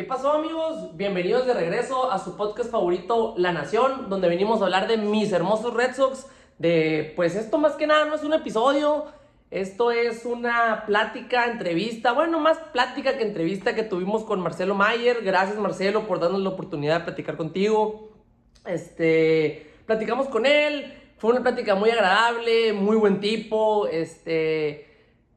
¿Qué 0.00 0.06
pasó 0.06 0.32
amigos? 0.32 0.96
Bienvenidos 0.96 1.46
de 1.46 1.52
regreso 1.52 2.10
a 2.10 2.18
su 2.18 2.34
podcast 2.34 2.70
favorito 2.70 3.34
La 3.36 3.52
Nación, 3.52 4.08
donde 4.08 4.30
venimos 4.30 4.62
a 4.62 4.64
hablar 4.64 4.88
de 4.88 4.96
mis 4.96 5.30
hermosos 5.30 5.74
Red 5.74 5.94
Sox, 5.94 6.26
de 6.56 7.12
pues 7.16 7.36
esto 7.36 7.58
más 7.58 7.74
que 7.74 7.86
nada 7.86 8.06
no 8.06 8.14
es 8.14 8.24
un 8.24 8.32
episodio, 8.32 9.04
esto 9.50 9.90
es 9.90 10.24
una 10.24 10.84
plática, 10.86 11.50
entrevista, 11.50 12.12
bueno, 12.12 12.40
más 12.40 12.56
plática 12.72 13.18
que 13.18 13.24
entrevista 13.24 13.74
que 13.74 13.82
tuvimos 13.82 14.24
con 14.24 14.40
Marcelo 14.40 14.74
Mayer. 14.74 15.18
Gracias 15.22 15.58
Marcelo 15.58 16.06
por 16.06 16.18
darnos 16.18 16.40
la 16.40 16.48
oportunidad 16.48 17.00
de 17.00 17.04
platicar 17.04 17.36
contigo. 17.36 18.08
Este, 18.64 19.70
platicamos 19.84 20.28
con 20.28 20.46
él, 20.46 20.94
fue 21.18 21.32
una 21.32 21.42
plática 21.42 21.74
muy 21.74 21.90
agradable, 21.90 22.72
muy 22.72 22.96
buen 22.96 23.20
tipo, 23.20 23.86
este, 23.86 24.88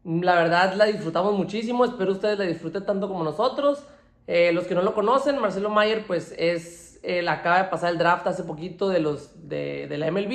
la 0.05 0.35
verdad 0.35 0.75
la 0.75 0.85
disfrutamos 0.85 1.37
muchísimo, 1.37 1.83
espero 1.83 2.13
ustedes 2.13 2.39
la 2.39 2.45
disfruten 2.45 2.85
tanto 2.85 3.09
como 3.09 3.25
nosotros. 3.25 3.87
Eh, 4.27 4.51
los 4.53 4.65
que 4.65 4.75
no 4.75 4.81
lo 4.81 4.93
conocen, 4.93 5.39
Marcelo 5.39 5.69
Mayer 5.69 6.05
pues 6.07 6.33
es, 6.37 6.99
él 7.03 7.27
acaba 7.27 7.63
de 7.63 7.69
pasar 7.69 7.91
el 7.91 7.97
draft 7.97 8.25
hace 8.27 8.43
poquito 8.43 8.89
de, 8.89 8.99
los, 8.99 9.47
de, 9.49 9.87
de 9.87 9.97
la 9.97 10.09
MLB 10.11 10.31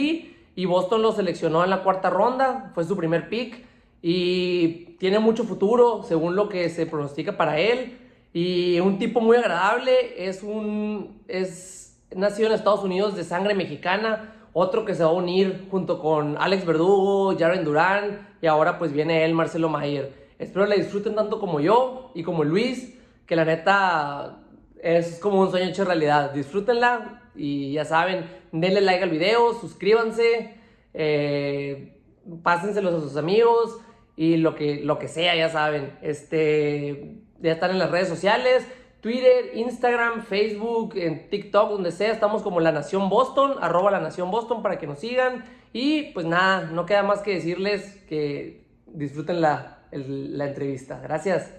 y 0.54 0.66
Boston 0.66 1.02
lo 1.02 1.12
seleccionó 1.12 1.64
en 1.64 1.70
la 1.70 1.82
cuarta 1.82 2.10
ronda, 2.10 2.70
fue 2.74 2.84
su 2.84 2.96
primer 2.96 3.28
pick 3.28 3.64
y 4.02 4.96
tiene 4.98 5.18
mucho 5.18 5.44
futuro 5.44 6.02
según 6.02 6.36
lo 6.36 6.48
que 6.48 6.68
se 6.68 6.86
pronostica 6.86 7.36
para 7.36 7.58
él 7.58 7.98
y 8.32 8.78
un 8.80 8.98
tipo 8.98 9.20
muy 9.20 9.36
agradable, 9.36 10.28
es 10.28 10.42
un 10.42 11.22
es 11.28 11.98
nacido 12.14 12.48
en 12.48 12.54
Estados 12.54 12.84
Unidos 12.84 13.16
de 13.16 13.24
sangre 13.24 13.54
mexicana, 13.54 14.34
otro 14.52 14.84
que 14.84 14.94
se 14.94 15.04
va 15.04 15.10
a 15.10 15.14
unir 15.14 15.66
junto 15.70 15.98
con 16.00 16.36
Alex 16.38 16.66
Verdugo, 16.66 17.36
Jaren 17.38 17.64
Durán 17.64 18.28
y 18.42 18.46
ahora 18.46 18.78
pues 18.78 18.92
viene 18.92 19.24
él 19.24 19.34
Marcelo 19.34 19.68
Mayer. 19.68 20.28
Espero 20.38 20.66
la 20.66 20.76
disfruten 20.76 21.14
tanto 21.14 21.40
como 21.40 21.60
yo 21.60 22.10
y 22.14 22.22
como 22.22 22.44
Luis, 22.44 22.97
que 23.28 23.36
la 23.36 23.44
neta 23.44 24.40
es 24.82 25.20
como 25.20 25.40
un 25.40 25.50
sueño 25.50 25.68
hecho 25.68 25.84
realidad. 25.84 26.32
Disfrútenla 26.32 27.30
y 27.36 27.72
ya 27.74 27.84
saben, 27.84 28.24
denle 28.50 28.80
like 28.80 29.04
al 29.04 29.10
video, 29.10 29.52
suscríbanse, 29.52 30.56
eh, 30.94 31.94
pásenselos 32.42 32.94
a 32.94 33.00
sus 33.00 33.16
amigos 33.16 33.78
y 34.16 34.38
lo 34.38 34.54
que, 34.54 34.80
lo 34.82 34.98
que 34.98 35.08
sea, 35.08 35.36
ya 35.36 35.50
saben. 35.50 35.96
Este, 36.00 37.20
ya 37.40 37.52
están 37.52 37.70
en 37.70 37.78
las 37.78 37.90
redes 37.90 38.08
sociales, 38.08 38.66
Twitter, 39.02 39.50
Instagram, 39.54 40.22
Facebook, 40.22 40.94
en 40.96 41.28
TikTok, 41.28 41.70
donde 41.70 41.92
sea, 41.92 42.10
estamos 42.10 42.42
como 42.42 42.60
La 42.60 42.72
Nación 42.72 43.10
Boston, 43.10 43.56
arroba 43.60 43.90
La 43.90 44.00
Nación 44.00 44.30
Boston 44.30 44.62
para 44.62 44.78
que 44.78 44.86
nos 44.86 45.00
sigan. 45.00 45.44
Y 45.74 46.12
pues 46.14 46.24
nada, 46.24 46.62
no 46.72 46.86
queda 46.86 47.02
más 47.02 47.20
que 47.20 47.34
decirles 47.34 48.02
que 48.08 48.64
disfruten 48.86 49.42
la, 49.42 49.82
la 49.92 50.46
entrevista. 50.46 50.98
Gracias. 51.00 51.57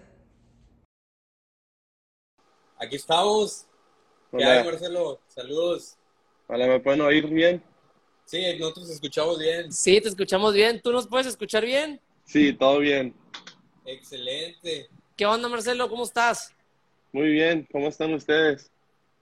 Aquí 2.81 2.95
estamos. 2.95 3.65
¿Qué 4.31 4.41
hay, 4.41 4.63
Marcelo? 4.63 5.19
Saludos. 5.27 5.97
Hola, 6.47 6.65
¿me 6.65 6.79
pueden 6.79 7.01
oír 7.01 7.27
bien? 7.27 7.61
Sí, 8.23 8.41
nosotros 8.57 8.89
escuchamos 8.89 9.37
bien. 9.37 9.69
Sí, 9.73 9.99
te 9.99 10.07
escuchamos 10.07 10.53
bien. 10.53 10.81
¿Tú 10.81 10.93
nos 10.93 11.05
puedes 11.05 11.27
escuchar 11.27 11.65
bien? 11.65 11.99
Sí, 12.23 12.53
todo 12.53 12.79
bien. 12.79 13.13
Excelente. 13.83 14.89
¿Qué 15.17 15.25
onda, 15.25 15.49
Marcelo? 15.49 15.89
¿Cómo 15.89 16.05
estás? 16.05 16.53
Muy 17.11 17.27
bien, 17.33 17.67
¿cómo 17.69 17.89
están 17.89 18.13
ustedes? 18.13 18.71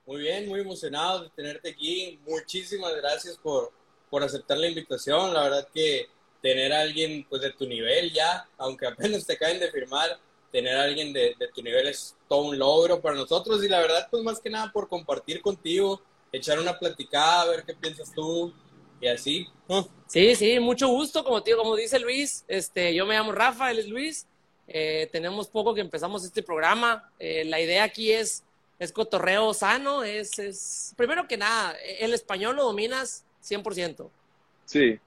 Muy 0.06 0.22
bien, 0.22 0.46
muy 0.46 0.60
emocionado 0.60 1.24
de 1.24 1.30
tenerte 1.30 1.70
aquí. 1.70 2.20
Muchísimas 2.28 2.94
gracias 2.94 3.36
por, 3.38 3.72
por 4.08 4.22
aceptar 4.22 4.56
la 4.58 4.68
invitación. 4.68 5.34
La 5.34 5.42
verdad 5.42 5.68
que 5.74 6.06
tener 6.40 6.72
a 6.72 6.82
alguien 6.82 7.26
pues 7.28 7.42
de 7.42 7.50
tu 7.50 7.66
nivel 7.66 8.12
ya, 8.12 8.48
aunque 8.56 8.86
apenas 8.86 9.26
te 9.26 9.36
caen 9.36 9.58
de 9.58 9.72
firmar, 9.72 10.20
tener 10.50 10.76
a 10.76 10.84
alguien 10.84 11.12
de, 11.12 11.34
de, 11.38 11.48
tu 11.54 11.62
nivel 11.62 11.88
es 11.88 12.16
todo 12.28 12.42
un 12.42 12.58
logro 12.58 13.00
para 13.00 13.16
nosotros 13.16 13.62
y 13.62 13.68
la 13.68 13.80
verdad 13.80 14.08
pues 14.10 14.22
más 14.22 14.40
que 14.40 14.50
nada 14.50 14.72
por 14.72 14.88
compartir 14.88 15.42
contigo, 15.42 16.00
echar 16.32 16.58
una 16.58 16.78
platicada, 16.78 17.50
ver 17.50 17.64
qué 17.64 17.74
piensas 17.74 18.12
tú, 18.14 18.52
y 19.00 19.08
así. 19.08 19.46
Sí, 20.06 20.34
sí, 20.34 20.58
mucho 20.60 20.88
gusto, 20.88 21.22
como, 21.24 21.42
tío, 21.42 21.56
como 21.56 21.76
dice 21.76 21.98
Luis, 21.98 22.44
este, 22.48 22.94
yo 22.94 23.06
me 23.06 23.14
llamo 23.14 23.32
Rafa, 23.32 23.70
él 23.70 23.78
es 23.78 23.88
Luis, 23.88 24.26
eh, 24.66 25.08
tenemos 25.12 25.48
poco 25.48 25.74
que 25.74 25.80
empezamos 25.80 26.24
este 26.24 26.42
programa, 26.42 27.10
eh, 27.18 27.44
la 27.44 27.60
idea 27.60 27.84
aquí 27.84 28.12
es, 28.12 28.44
es 28.78 28.92
cotorreo 28.92 29.52
sano, 29.54 30.04
es, 30.04 30.38
es, 30.38 30.94
primero 30.96 31.28
que 31.28 31.36
nada, 31.36 31.76
el 32.00 32.14
español 32.14 32.56
lo 32.56 32.64
dominas 32.64 33.24
100%. 33.44 34.08
Sí. 34.64 34.98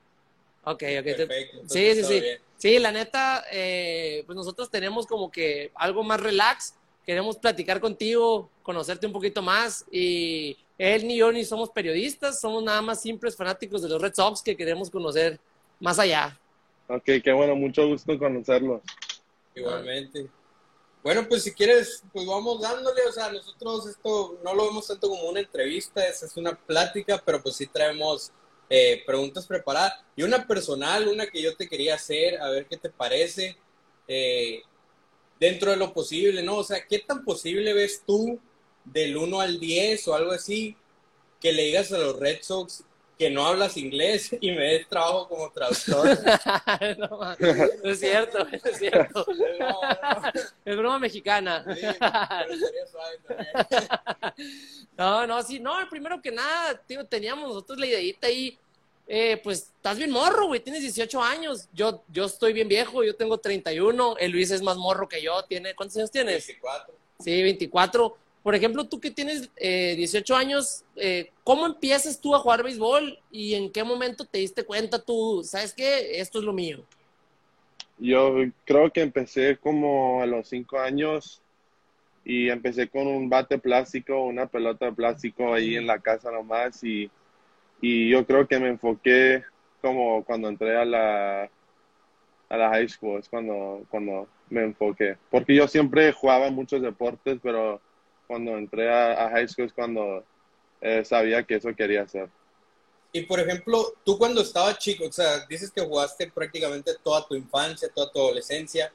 Ok, 0.63 0.83
ok. 0.99 1.03
Perfecto, 1.03 1.57
sí, 1.67 1.95
sí, 1.95 2.03
sí. 2.03 2.23
Sí, 2.61 2.77
la 2.77 2.91
neta, 2.91 3.43
eh, 3.51 4.21
pues 4.27 4.35
nosotros 4.35 4.69
tenemos 4.69 5.07
como 5.07 5.31
que 5.31 5.71
algo 5.73 6.03
más 6.03 6.19
relax, 6.19 6.75
queremos 7.03 7.35
platicar 7.37 7.81
contigo, 7.81 8.51
conocerte 8.61 9.07
un 9.07 9.13
poquito 9.13 9.41
más 9.41 9.83
y 9.91 10.55
él 10.77 11.07
ni 11.07 11.17
yo 11.17 11.31
ni 11.31 11.43
somos 11.43 11.71
periodistas, 11.71 12.39
somos 12.39 12.61
nada 12.61 12.83
más 12.83 13.01
simples 13.01 13.35
fanáticos 13.35 13.81
de 13.81 13.89
los 13.89 13.99
Red 13.99 14.13
Sox 14.13 14.43
que 14.43 14.55
queremos 14.55 14.91
conocer 14.91 15.39
más 15.79 15.97
allá. 15.97 16.39
Ok, 16.87 17.05
qué 17.23 17.31
bueno, 17.31 17.55
mucho 17.55 17.87
gusto 17.87 18.19
conocerlos. 18.19 18.83
Igualmente. 19.55 20.27
Bueno, 21.01 21.27
pues 21.27 21.41
si 21.41 21.53
quieres, 21.55 22.03
pues 22.13 22.27
vamos 22.27 22.61
dándole, 22.61 23.01
o 23.09 23.11
sea, 23.11 23.31
nosotros 23.31 23.87
esto 23.87 24.37
no 24.43 24.53
lo 24.53 24.65
vemos 24.67 24.85
tanto 24.85 25.09
como 25.09 25.29
una 25.29 25.39
entrevista, 25.39 26.07
es, 26.07 26.21
es 26.21 26.37
una 26.37 26.53
plática, 26.53 27.19
pero 27.25 27.41
pues 27.41 27.55
sí 27.55 27.65
traemos 27.65 28.31
eh, 28.73 29.03
preguntas 29.05 29.45
preparadas. 29.45 29.95
Y 30.15 30.23
una 30.23 30.47
personal, 30.47 31.09
una 31.09 31.27
que 31.27 31.41
yo 31.41 31.57
te 31.57 31.67
quería 31.67 31.95
hacer, 31.95 32.41
a 32.41 32.49
ver 32.49 32.67
qué 32.67 32.77
te 32.77 32.89
parece, 32.89 33.57
eh, 34.07 34.61
dentro 35.37 35.71
de 35.71 35.77
lo 35.77 35.93
posible, 35.93 36.41
¿no? 36.41 36.55
O 36.55 36.63
sea, 36.63 36.87
¿qué 36.87 36.99
tan 36.99 37.25
posible 37.25 37.73
ves 37.73 38.01
tú 38.07 38.39
del 38.85 39.17
1 39.17 39.41
al 39.41 39.59
10 39.59 40.07
o 40.07 40.15
algo 40.15 40.31
así, 40.31 40.77
que 41.41 41.51
le 41.51 41.63
digas 41.63 41.91
a 41.91 41.97
los 41.97 42.17
Red 42.17 42.43
Sox 42.43 42.85
que 43.21 43.29
no 43.29 43.45
hablas 43.45 43.77
inglés 43.77 44.35
y 44.41 44.49
me 44.49 44.63
des 44.63 44.89
trabajo 44.89 45.27
como 45.29 45.51
traductor. 45.51 46.07
no, 46.97 47.33
es 47.83 47.99
cierto, 47.99 48.47
es 48.51 48.77
cierto. 48.79 49.23
Es 50.65 50.75
broma, 50.75 50.97
mexicana. 50.97 51.63
Sí, 51.75 51.85
no, 54.97 55.27
no, 55.27 55.43
sí, 55.43 55.59
no, 55.59 55.73
primero 55.87 56.19
que 56.19 56.31
nada, 56.31 56.75
tío, 56.87 57.05
teníamos 57.05 57.47
nosotros 57.47 57.77
la 57.77 57.85
ideita 57.85 58.25
ahí. 58.25 58.57
Eh, 59.07 59.39
pues 59.43 59.71
estás 59.75 59.99
bien 59.99 60.09
morro, 60.09 60.47
güey, 60.47 60.59
tienes 60.59 60.81
18 60.81 61.21
años. 61.21 61.67
Yo, 61.73 62.01
yo 62.07 62.25
estoy 62.25 62.53
bien 62.53 62.67
viejo, 62.67 63.03
yo 63.03 63.15
tengo 63.15 63.37
31. 63.37 64.17
El 64.17 64.31
Luis 64.31 64.49
es 64.49 64.63
más 64.63 64.77
morro 64.77 65.07
que 65.07 65.21
yo. 65.21 65.43
Tiene, 65.43 65.75
¿Cuántos 65.75 65.97
años 65.97 66.09
tienes? 66.09 66.47
24. 66.47 66.95
Sí, 67.19 67.43
24 67.43 68.17
por 68.43 68.55
ejemplo, 68.55 68.85
tú 68.85 68.99
que 68.99 69.11
tienes 69.11 69.51
eh, 69.55 69.93
18 69.95 70.35
años, 70.35 70.83
eh, 70.95 71.29
¿cómo 71.43 71.65
empiezas 71.65 72.19
tú 72.19 72.33
a 72.33 72.39
jugar 72.39 72.63
béisbol 72.63 73.19
y 73.29 73.53
en 73.53 73.71
qué 73.71 73.83
momento 73.83 74.25
te 74.25 74.39
diste 74.39 74.63
cuenta 74.63 74.99
tú, 74.99 75.43
sabes 75.43 75.73
qué, 75.73 76.19
esto 76.19 76.39
es 76.39 76.45
lo 76.45 76.53
mío? 76.53 76.83
Yo 77.99 78.35
creo 78.65 78.91
que 78.91 79.01
empecé 79.01 79.57
como 79.57 80.23
a 80.23 80.25
los 80.25 80.47
5 80.47 80.79
años 80.79 81.41
y 82.25 82.49
empecé 82.49 82.87
con 82.87 83.05
un 83.05 83.29
bate 83.29 83.59
plástico, 83.59 84.23
una 84.23 84.47
pelota 84.47 84.85
de 84.85 84.93
plástico 84.93 85.53
ahí 85.53 85.75
en 85.75 85.85
la 85.85 85.99
casa 85.99 86.31
nomás 86.31 86.83
y, 86.83 87.11
y 87.79 88.09
yo 88.09 88.25
creo 88.25 88.47
que 88.47 88.59
me 88.59 88.69
enfoqué 88.69 89.43
como 89.81 90.23
cuando 90.23 90.49
entré 90.49 90.77
a 90.77 90.85
la, 90.85 91.49
a 92.49 92.57
la 92.57 92.69
high 92.69 92.89
school, 92.89 93.19
es 93.19 93.29
cuando, 93.29 93.85
cuando 93.89 94.27
me 94.49 94.63
enfoqué. 94.63 95.17
Porque 95.29 95.55
yo 95.55 95.67
siempre 95.67 96.11
jugaba 96.11 96.49
muchos 96.49 96.81
deportes, 96.81 97.39
pero 97.41 97.81
cuando 98.31 98.57
entré 98.57 98.89
a, 98.89 99.25
a 99.25 99.29
high 99.31 99.45
school 99.45 99.65
es 99.65 99.73
cuando 99.73 100.23
eh, 100.79 101.03
sabía 101.03 101.43
que 101.43 101.55
eso 101.55 101.75
quería 101.75 102.03
hacer. 102.03 102.29
Y 103.11 103.23
por 103.23 103.41
ejemplo, 103.41 103.93
tú 104.05 104.17
cuando 104.17 104.39
estabas 104.41 104.77
chico, 104.77 105.05
o 105.05 105.11
sea, 105.11 105.45
dices 105.49 105.69
que 105.69 105.81
jugaste 105.81 106.31
prácticamente 106.31 106.93
toda 107.03 107.27
tu 107.27 107.35
infancia, 107.35 107.89
toda 107.93 108.09
tu 108.09 108.19
adolescencia, 108.19 108.89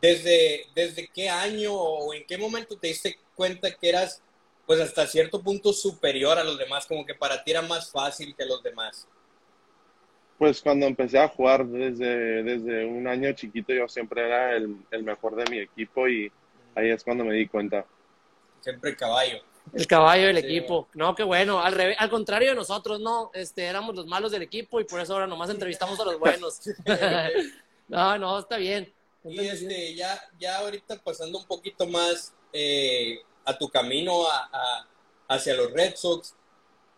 ¿desde, 0.00 0.66
desde 0.74 1.08
qué 1.14 1.28
año 1.28 1.72
o 1.72 2.12
en 2.12 2.26
qué 2.26 2.36
momento 2.36 2.76
te 2.76 2.88
diste 2.88 3.20
cuenta 3.36 3.72
que 3.72 3.88
eras, 3.88 4.20
pues 4.66 4.80
hasta 4.80 5.06
cierto 5.06 5.40
punto 5.40 5.72
superior 5.72 6.36
a 6.36 6.42
los 6.42 6.58
demás, 6.58 6.84
como 6.84 7.06
que 7.06 7.14
para 7.14 7.44
ti 7.44 7.52
era 7.52 7.62
más 7.62 7.88
fácil 7.88 8.34
que 8.34 8.44
los 8.44 8.64
demás? 8.64 9.06
Pues 10.38 10.60
cuando 10.60 10.86
empecé 10.86 11.20
a 11.20 11.28
jugar 11.28 11.64
desde, 11.64 12.42
desde 12.42 12.84
un 12.84 13.06
año 13.06 13.32
chiquito, 13.32 13.72
yo 13.72 13.86
siempre 13.86 14.26
era 14.26 14.56
el, 14.56 14.76
el 14.90 15.04
mejor 15.04 15.36
de 15.36 15.48
mi 15.48 15.60
equipo 15.60 16.08
y 16.08 16.32
ahí 16.74 16.90
es 16.90 17.04
cuando 17.04 17.24
me 17.24 17.34
di 17.36 17.46
cuenta 17.46 17.86
siempre 18.62 18.90
el 18.90 18.96
caballo. 18.96 19.42
El 19.72 19.86
caballo 19.86 20.26
del 20.26 20.38
equipo. 20.38 20.88
No, 20.94 21.14
qué 21.14 21.22
bueno. 21.22 21.60
Al, 21.60 21.72
revés, 21.72 21.96
al 21.98 22.10
contrario 22.10 22.50
de 22.50 22.54
nosotros, 22.56 23.00
no. 23.00 23.30
Este, 23.34 23.64
éramos 23.64 23.94
los 23.94 24.06
malos 24.06 24.32
del 24.32 24.42
equipo 24.42 24.80
y 24.80 24.84
por 24.84 25.00
eso 25.00 25.14
ahora 25.14 25.26
nomás 25.26 25.50
entrevistamos 25.50 25.98
a 26.00 26.04
los 26.04 26.18
buenos. 26.18 26.60
no, 27.88 28.18
no, 28.18 28.38
está 28.38 28.56
bien. 28.56 28.92
y 29.24 29.38
este, 29.40 29.94
ya, 29.94 30.20
ya 30.38 30.58
ahorita 30.58 31.00
pasando 31.02 31.38
un 31.38 31.46
poquito 31.46 31.86
más 31.86 32.34
eh, 32.52 33.20
a 33.44 33.56
tu 33.56 33.68
camino 33.68 34.26
a, 34.26 34.86
hacia 35.28 35.54
los 35.54 35.72
Red 35.72 35.94
Sox, 35.96 36.34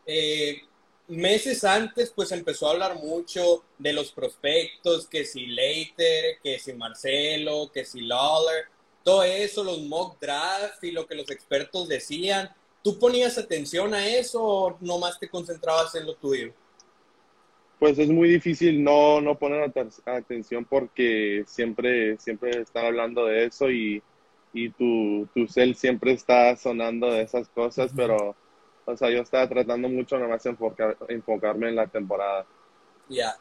eh, 0.06 0.62
meses 1.06 1.64
antes 1.64 2.12
pues 2.14 2.32
empezó 2.32 2.66
a 2.66 2.72
hablar 2.72 2.96
mucho 2.96 3.64
de 3.78 3.93
los 3.93 4.11
prospectos, 4.12 5.06
que 5.06 5.25
si 5.25 5.46
Leiter, 5.46 6.38
que 6.43 6.58
si 6.58 6.72
Marcelo, 6.72 7.70
que 7.72 7.84
si 7.84 8.00
Lawler, 8.00 8.66
todo 9.04 9.22
eso, 9.22 9.62
los 9.62 9.82
mock 9.82 10.18
drafts 10.20 10.82
y 10.82 10.90
lo 10.90 11.06
que 11.06 11.14
los 11.14 11.30
expertos 11.30 11.88
decían. 11.88 12.50
¿Tú 12.82 12.98
ponías 12.98 13.38
atención 13.38 13.94
a 13.94 14.06
eso 14.08 14.42
o 14.42 14.76
nomás 14.80 15.18
te 15.20 15.28
concentrabas 15.28 15.94
en 15.94 16.06
lo 16.06 16.14
tuyo? 16.16 16.52
Pues 17.78 17.98
es 17.98 18.08
muy 18.08 18.28
difícil 18.28 18.82
no, 18.82 19.20
no 19.20 19.38
poner 19.38 19.70
atención 20.06 20.64
porque 20.64 21.44
siempre, 21.46 22.18
siempre 22.18 22.62
están 22.62 22.86
hablando 22.86 23.26
de 23.26 23.44
eso 23.44 23.70
y, 23.70 24.02
y 24.54 24.70
tu, 24.70 25.28
tu 25.34 25.46
cel 25.48 25.74
siempre 25.74 26.12
está 26.12 26.56
sonando 26.56 27.10
de 27.10 27.22
esas 27.22 27.48
cosas, 27.48 27.90
pero, 27.94 28.34
o 28.86 28.96
sea, 28.96 29.10
yo 29.10 29.20
estaba 29.20 29.48
tratando 29.48 29.88
mucho 29.88 30.18
nomás 30.18 30.42
de 30.44 30.50
enfocar, 30.50 30.96
enfocarme 31.08 31.68
en 31.68 31.76
la 31.76 31.86
temporada. 31.86 32.46
Ya. 33.08 33.36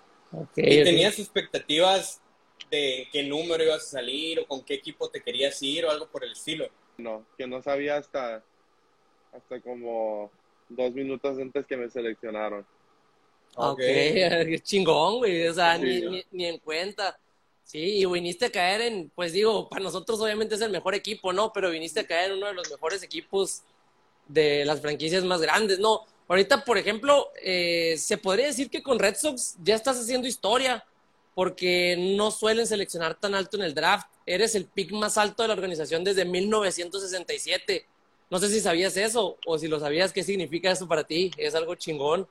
¿Y 0.56 0.84
tenías 0.84 1.20
expectativas 1.20 2.23
de 2.70 3.08
qué 3.12 3.24
número 3.24 3.64
ibas 3.64 3.84
a 3.84 3.92
salir 4.00 4.40
o 4.40 4.48
con 4.48 4.64
qué 4.64 4.76
equipo 4.76 5.10
te 5.10 5.22
querías 5.22 5.62
ir 5.62 5.86
o 5.86 5.92
algo 5.92 6.08
por 6.08 6.24
el 6.24 6.32
estilo? 6.32 6.68
No, 6.98 7.26
que 7.38 7.48
no 7.48 7.62
sabía 7.62 7.98
hasta, 7.98 8.44
hasta 9.32 9.62
como 9.62 10.32
dos 10.70 10.94
minutos 10.94 11.38
antes 11.38 11.66
que 11.66 11.78
me 11.78 11.90
seleccionaron. 11.90 12.66
Ok, 13.56 13.78
qué 13.80 14.60
chingón, 14.64 15.20
güey, 15.20 15.48
o 15.48 15.54
sea, 15.54 15.78
ni, 15.78 16.24
ni, 16.32 16.46
en 16.46 16.58
cuenta. 16.60 17.20
Sí, 17.64 18.00
y 18.00 18.06
viniste 18.06 18.46
a 18.46 18.52
caer 18.52 18.82
en, 18.82 19.12
pues 19.16 19.32
digo, 19.32 19.70
para 19.70 19.84
nosotros 19.84 20.20
obviamente 20.20 20.56
es 20.56 20.62
el 20.62 20.72
mejor 20.72 20.96
equipo, 20.96 21.32
¿no? 21.32 21.54
Pero 21.54 21.70
viniste 21.70 22.02
a 22.02 22.08
caer 22.08 22.32
en 22.32 22.38
uno 22.38 22.48
de 22.48 22.54
los 22.54 22.70
mejores 22.70 23.02
equipos 23.04 23.62
de 24.28 24.66
las 24.66 24.82
franquicias 24.82 25.24
más 25.24 25.42
grandes, 25.42 25.80
¿no? 25.80 26.02
Ahorita, 26.28 26.64
por 26.66 26.78
ejemplo, 26.78 27.32
eh, 27.42 27.96
se 27.98 28.18
podría 28.18 28.48
decir 28.48 28.70
que 28.70 28.82
con 28.82 29.00
Red 29.00 29.16
Sox 29.16 29.56
ya 29.62 29.76
estás 29.76 30.00
haciendo 30.00 30.28
historia, 30.28 30.86
porque 31.36 32.16
no 32.18 32.32
suelen 32.32 32.68
seleccionar 32.68 33.16
tan 33.16 33.36
alto 33.36 33.58
en 33.58 33.64
el 33.64 33.74
draft. 33.74 34.08
Eres 34.26 34.56
el 34.56 34.66
pick 34.66 34.92
más 34.92 35.18
alto 35.18 35.44
de 35.44 35.48
la 35.48 35.54
organización 35.54 36.04
desde 36.04 36.26
1967. 36.26 37.86
No 38.30 38.40
sé 38.40 38.50
si 38.50 38.60
sabías 38.60 38.98
eso 38.98 39.38
o 39.46 39.58
si 39.58 39.68
lo 39.68 39.80
sabías, 39.80 40.14
¿qué 40.14 40.24
significa 40.24 40.72
eso 40.72 40.88
para 40.88 41.04
ti? 41.04 41.32
Es 41.38 41.56
algo 41.56 41.76
chingón. 41.76 42.28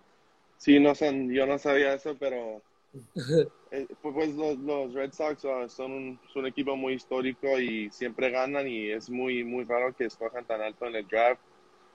Sí, 0.59 0.79
no 0.79 0.95
sé, 0.95 1.13
yo 1.29 1.47
no 1.47 1.59
sabía 1.59 1.95
eso, 1.95 2.17
pero 2.19 2.63
eh, 3.71 3.87
pues, 4.01 4.15
pues 4.15 4.35
los, 4.35 4.95
Red 4.95 5.13
Sox 5.13 5.45
ah, 5.45 5.69
son 5.69 5.93
un, 5.93 6.21
un 6.35 6.47
equipo 6.47 6.77
muy 6.77 6.95
histórico 6.95 7.59
y 7.59 7.91
siempre 7.91 8.31
ganan 8.31 8.69
y 8.69 8.91
es 8.91 9.11
muy, 9.11 9.45
muy 9.45 9.65
raro 9.65 9.95
que 9.95 10.05
escojan 10.05 10.45
tan 10.45 10.61
alto 10.61 10.87
en 10.87 10.97
el 10.97 11.09
draft 11.09 11.41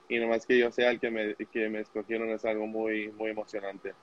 y 0.08 0.18
nomás 0.18 0.46
que 0.46 0.58
yo 0.58 0.70
sea 0.70 0.90
el 0.90 1.00
que 1.00 1.10
me, 1.10 1.34
que 1.52 1.68
me 1.68 1.80
escogieron 1.80 2.30
es 2.30 2.44
algo 2.44 2.66
muy, 2.66 3.08
muy 3.12 3.30
emocionante. 3.30 3.94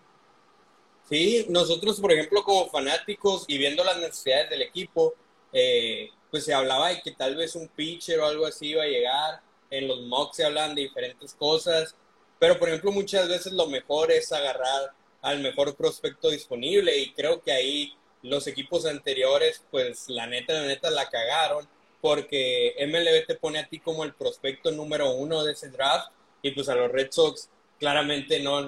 Sí, 1.10 1.46
nosotros, 1.50 2.00
por 2.00 2.12
ejemplo, 2.12 2.44
como 2.44 2.70
fanáticos 2.70 3.46
y 3.48 3.58
viendo 3.58 3.84
las 3.84 3.98
necesidades 3.98 4.50
del 4.50 4.64
equipo, 4.64 5.14
eh, 5.54 6.10
pues 6.32 6.46
se 6.46 6.54
hablaba 6.54 6.90
de 6.90 7.02
que 7.02 7.12
tal 7.12 7.36
vez 7.36 7.56
un 7.56 7.68
pitcher 7.68 8.20
o 8.20 8.26
algo 8.26 8.46
así 8.46 8.70
iba 8.70 8.84
a 8.84 8.88
llegar. 8.88 9.42
En 9.70 9.88
los 9.88 10.02
mocks 10.02 10.38
se 10.38 10.46
hablan 10.46 10.74
de 10.76 10.84
diferentes 10.84 11.34
cosas. 11.36 11.96
Pero, 12.40 12.58
por 12.60 12.70
ejemplo, 12.70 12.92
muchas 12.92 13.28
veces 13.30 13.54
lo 13.54 13.68
mejor 13.68 14.12
es 14.12 14.32
agarrar 14.32 14.94
al 15.22 15.40
mejor 15.40 15.76
prospecto 15.76 16.30
disponible 16.30 16.96
y 16.98 17.14
creo 17.14 17.42
que 17.42 17.52
ahí 17.52 17.94
los 18.22 18.48
equipos 18.48 18.86
anteriores, 18.86 19.64
pues 19.72 20.10
la 20.10 20.28
neta, 20.28 20.54
la 20.54 20.68
neta 20.68 20.90
la 20.92 21.10
cagaron 21.10 21.68
porque 22.02 22.76
MLB 22.88 23.26
te 23.26 23.36
pone 23.36 23.60
a 23.60 23.68
ti 23.68 23.80
como 23.80 24.04
el 24.04 24.14
prospecto 24.14 24.72
número 24.72 25.12
uno 25.12 25.44
de 25.44 25.54
ese 25.54 25.70
draft 25.70 26.12
y 26.44 26.52
pues 26.52 26.70
a 26.70 26.76
los 26.76 26.92
Red 26.92 27.12
Sox 27.12 27.50
claramente 27.80 28.42
no, 28.42 28.62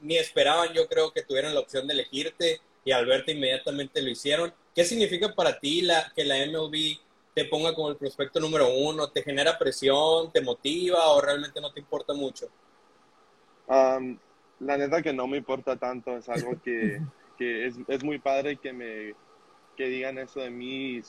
ni 0.00 0.16
esperaban 0.16 0.72
yo 0.72 0.88
creo 0.88 1.12
que 1.12 1.22
tuvieran 1.22 1.54
la 1.54 1.60
opción 1.60 1.86
de 1.86 1.94
elegirte 1.94 2.60
y 2.84 2.92
al 2.92 3.06
verte 3.06 3.32
inmediatamente 3.32 4.02
lo 4.02 4.10
hicieron. 4.10 4.52
¿Qué 4.74 4.84
significa 4.84 5.34
para 5.34 5.58
ti 5.58 5.82
la, 5.82 6.12
que 6.14 6.24
la 6.24 6.36
MLB 6.46 6.98
te 7.34 7.44
ponga 7.44 7.74
como 7.74 7.90
el 7.90 7.96
prospecto 7.96 8.40
número 8.40 8.68
uno? 8.72 9.08
¿Te 9.10 9.22
genera 9.22 9.58
presión? 9.58 10.32
¿Te 10.32 10.40
motiva 10.40 11.08
o 11.12 11.20
realmente 11.20 11.60
no 11.60 11.72
te 11.72 11.80
importa 11.80 12.14
mucho? 12.14 12.48
la 13.68 14.76
neta 14.76 15.00
que 15.00 15.14
no 15.14 15.26
me 15.26 15.38
importa 15.38 15.76
tanto, 15.76 16.14
es 16.18 16.28
algo 16.28 16.60
que, 16.62 17.00
que 17.38 17.66
es, 17.66 17.76
es, 17.88 18.04
muy 18.04 18.18
padre 18.18 18.56
que 18.56 18.72
me 18.72 19.14
que 19.76 19.88
digan 19.88 20.18
eso 20.18 20.40
de 20.40 20.50
mí, 20.50 21.00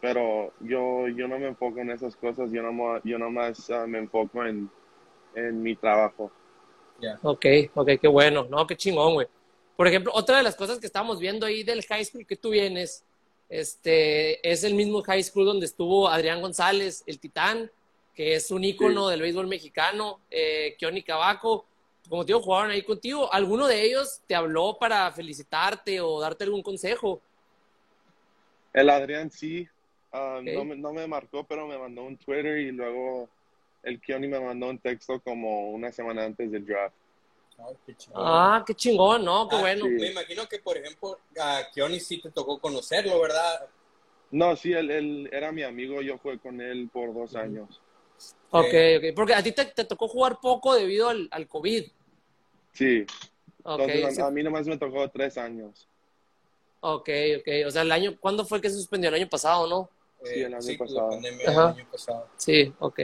pero 0.00 0.52
yo, 0.60 1.08
yo 1.08 1.28
no 1.28 1.38
me 1.38 1.48
enfoco 1.48 1.80
en 1.80 1.90
esas 1.90 2.16
cosas, 2.16 2.50
yo, 2.50 2.62
no, 2.62 3.02
yo 3.04 3.18
nomás 3.18 3.68
uh, 3.70 3.86
me 3.86 3.98
enfoco 3.98 4.44
en, 4.44 4.70
en 5.36 5.62
mi 5.62 5.76
trabajo. 5.76 6.32
Yeah. 7.00 7.18
Ok, 7.22 7.46
ok, 7.74 7.90
qué 8.00 8.08
bueno, 8.08 8.46
no, 8.50 8.66
qué 8.66 8.76
chingón, 8.76 9.14
güey. 9.14 9.26
Por 9.76 9.86
ejemplo, 9.86 10.10
otra 10.14 10.38
de 10.38 10.42
las 10.42 10.56
cosas 10.56 10.80
que 10.80 10.86
estamos 10.86 11.20
viendo 11.20 11.46
ahí 11.46 11.62
del 11.62 11.84
high 11.84 12.04
school 12.04 12.26
que 12.26 12.36
tú 12.36 12.50
vienes, 12.50 13.04
este, 13.48 14.50
es 14.50 14.64
el 14.64 14.74
mismo 14.74 15.02
high 15.02 15.22
school 15.22 15.44
donde 15.44 15.66
estuvo 15.66 16.08
Adrián 16.08 16.40
González, 16.40 17.04
el 17.06 17.20
titán, 17.20 17.70
que 18.14 18.34
es 18.34 18.50
un 18.50 18.64
ícono 18.64 19.08
del 19.08 19.20
béisbol 19.20 19.46
mexicano, 19.46 20.20
eh, 20.30 20.74
Kioni 20.78 21.02
Cabaco, 21.02 21.66
como 22.08 22.24
te 22.24 22.28
digo, 22.28 22.40
jugaron 22.40 22.70
ahí 22.70 22.82
contigo. 22.82 23.30
¿Alguno 23.32 23.66
de 23.66 23.82
ellos 23.82 24.22
te 24.26 24.34
habló 24.34 24.78
para 24.78 25.10
felicitarte 25.12 26.00
o 26.00 26.20
darte 26.20 26.44
algún 26.44 26.62
consejo? 26.62 27.20
El 28.72 28.90
Adrián 28.90 29.30
sí, 29.30 29.68
no, 30.12 30.64
me, 30.64 30.76
no, 30.76 30.92
me, 30.92 31.06
marcó, 31.06 31.44
pero 31.44 31.66
me 31.66 31.76
mandó 31.76 32.04
un 32.04 32.16
Twitter 32.16 32.58
y 32.58 32.72
luego 32.72 33.28
el 33.86 34.00
Kioni 34.00 34.26
me 34.26 34.40
mandó 34.40 34.68
un 34.68 34.78
texto 34.78 35.20
como 35.20 35.70
una 35.70 35.92
semana 35.92 36.24
antes 36.24 36.50
del 36.50 36.66
draft. 36.66 36.94
ah, 38.14 38.64
qué 38.66 38.74
chingón, 38.74 39.24
¿no? 39.24 39.48
Qué 39.48 39.54
ah, 39.54 39.60
bueno. 39.60 39.86
Me 39.86 40.10
imagino 40.10 40.46
que, 40.48 40.58
por 40.58 40.76
ejemplo, 40.76 41.20
a 41.40 41.62
Kioni 41.72 42.00
sí 42.00 42.20
te 42.20 42.32
tocó 42.32 42.58
conocerlo, 42.58 43.20
¿verdad? 43.20 43.68
No, 44.32 44.56
sí, 44.56 44.72
él, 44.72 44.90
él, 44.90 45.30
era 45.32 45.52
mi 45.52 45.62
amigo, 45.62 46.02
yo 46.02 46.18
jugué 46.18 46.38
con 46.40 46.60
él 46.60 46.90
por 46.92 47.14
dos 47.14 47.36
años. 47.36 47.80
Ok, 48.50 48.74
ok, 48.98 49.14
porque 49.14 49.34
a 49.34 49.42
ti 49.42 49.52
te, 49.52 49.84
tocó 49.84 50.08
jugar 50.08 50.38
poco 50.42 50.74
debido 50.74 51.08
al, 51.08 51.28
al 51.30 51.46
COVID. 51.46 51.84
Sí. 52.72 53.06
Entonces, 53.64 54.18
a, 54.18 54.30
mí 54.32 54.42
nomás 54.42 54.66
me 54.66 54.78
tocó 54.78 55.08
tres 55.10 55.38
años. 55.38 55.88
Ok, 56.80 57.08
ok. 57.38 57.48
O 57.66 57.70
sea, 57.70 57.82
el 57.82 57.92
año, 57.92 58.16
¿cuándo 58.18 58.44
fue 58.44 58.60
que 58.60 58.68
se 58.68 58.76
suspendió? 58.76 59.10
El 59.10 59.14
año 59.14 59.28
pasado, 59.28 59.68
¿no? 59.68 59.90
Sí, 60.24 60.40
el 60.40 60.54
año 60.54 60.78
pasado. 60.78 61.10
el 61.12 61.58
año 61.58 61.88
pasado. 61.90 62.28
Sí, 62.36 62.74
ok. 62.80 63.00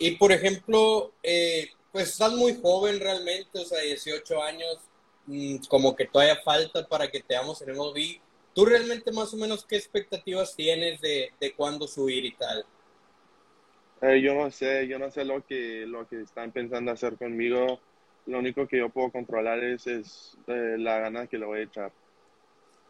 Y 0.00 0.12
por 0.12 0.32
ejemplo, 0.32 1.12
eh, 1.22 1.68
pues 1.92 2.08
estás 2.08 2.32
muy 2.32 2.58
joven 2.60 2.98
realmente, 2.98 3.58
o 3.58 3.64
sea, 3.66 3.80
18 3.80 4.42
años, 4.42 4.78
mm, 5.26 5.56
como 5.68 5.94
que 5.94 6.06
todavía 6.06 6.40
falta 6.42 6.88
para 6.88 7.10
que 7.10 7.20
te 7.20 7.34
damos 7.34 7.60
en 7.60 7.76
MLB. 7.76 8.18
¿Tú 8.54 8.64
realmente 8.64 9.12
más 9.12 9.32
o 9.34 9.36
menos 9.36 9.64
qué 9.66 9.76
expectativas 9.76 10.56
tienes 10.56 11.02
de, 11.02 11.30
de 11.38 11.52
cuándo 11.52 11.86
subir 11.86 12.24
y 12.24 12.32
tal? 12.32 12.64
Eh, 14.00 14.22
yo 14.22 14.34
no 14.34 14.50
sé, 14.50 14.88
yo 14.88 14.98
no 14.98 15.10
sé 15.10 15.22
lo 15.26 15.44
que, 15.44 15.84
lo 15.86 16.08
que 16.08 16.22
están 16.22 16.50
pensando 16.50 16.90
hacer 16.90 17.18
conmigo. 17.18 17.78
Lo 18.24 18.38
único 18.38 18.66
que 18.66 18.78
yo 18.78 18.88
puedo 18.88 19.12
controlar 19.12 19.62
es, 19.62 19.86
es 19.86 20.38
eh, 20.46 20.76
la 20.78 20.98
gana 20.98 21.26
que 21.26 21.36
le 21.36 21.44
voy 21.44 21.60
a 21.60 21.64
echar. 21.64 21.92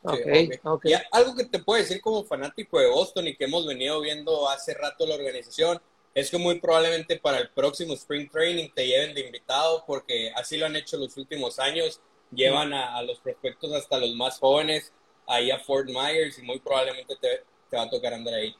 Okay, 0.02 0.48
okay. 0.62 0.92
Y 0.92 0.94
algo 1.10 1.34
que 1.34 1.44
te 1.44 1.58
puedo 1.58 1.82
decir 1.82 2.00
como 2.00 2.24
fanático 2.24 2.78
de 2.78 2.86
Boston 2.86 3.26
y 3.26 3.36
que 3.36 3.46
hemos 3.46 3.66
venido 3.66 4.00
viendo 4.00 4.48
hace 4.48 4.74
rato 4.74 5.04
la 5.06 5.16
organización 5.16 5.80
es 6.14 6.30
que 6.30 6.38
muy 6.38 6.60
probablemente 6.60 7.16
para 7.18 7.38
el 7.38 7.50
próximo 7.50 7.94
Spring 7.94 8.28
Training 8.30 8.70
te 8.74 8.86
lleven 8.86 9.14
de 9.14 9.26
invitado 9.26 9.84
porque 9.86 10.32
así 10.34 10.56
lo 10.56 10.66
han 10.66 10.76
hecho 10.76 10.96
los 10.96 11.16
últimos 11.16 11.58
años. 11.58 12.00
Llevan 12.32 12.72
a, 12.72 13.02
los 13.02 13.18
prospectos 13.18 13.72
hasta 13.72 13.98
los 13.98 14.14
más 14.14 14.38
jóvenes 14.38 14.92
ahí 15.26 15.50
a 15.50 15.58
Fort 15.58 15.88
Myers 15.88 16.38
y 16.38 16.42
muy 16.42 16.60
probablemente 16.60 17.16
te, 17.20 17.42
te 17.68 17.76
va 17.76 17.84
a 17.84 17.90
tocar 17.90 18.14
andar 18.14 18.34
ahí. 18.34 18.54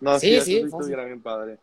No, 0.00 0.18
sí, 0.18 0.40
sí. 0.40 0.64
sí 0.68 0.94
bien 0.94 1.22
padre. 1.22 1.58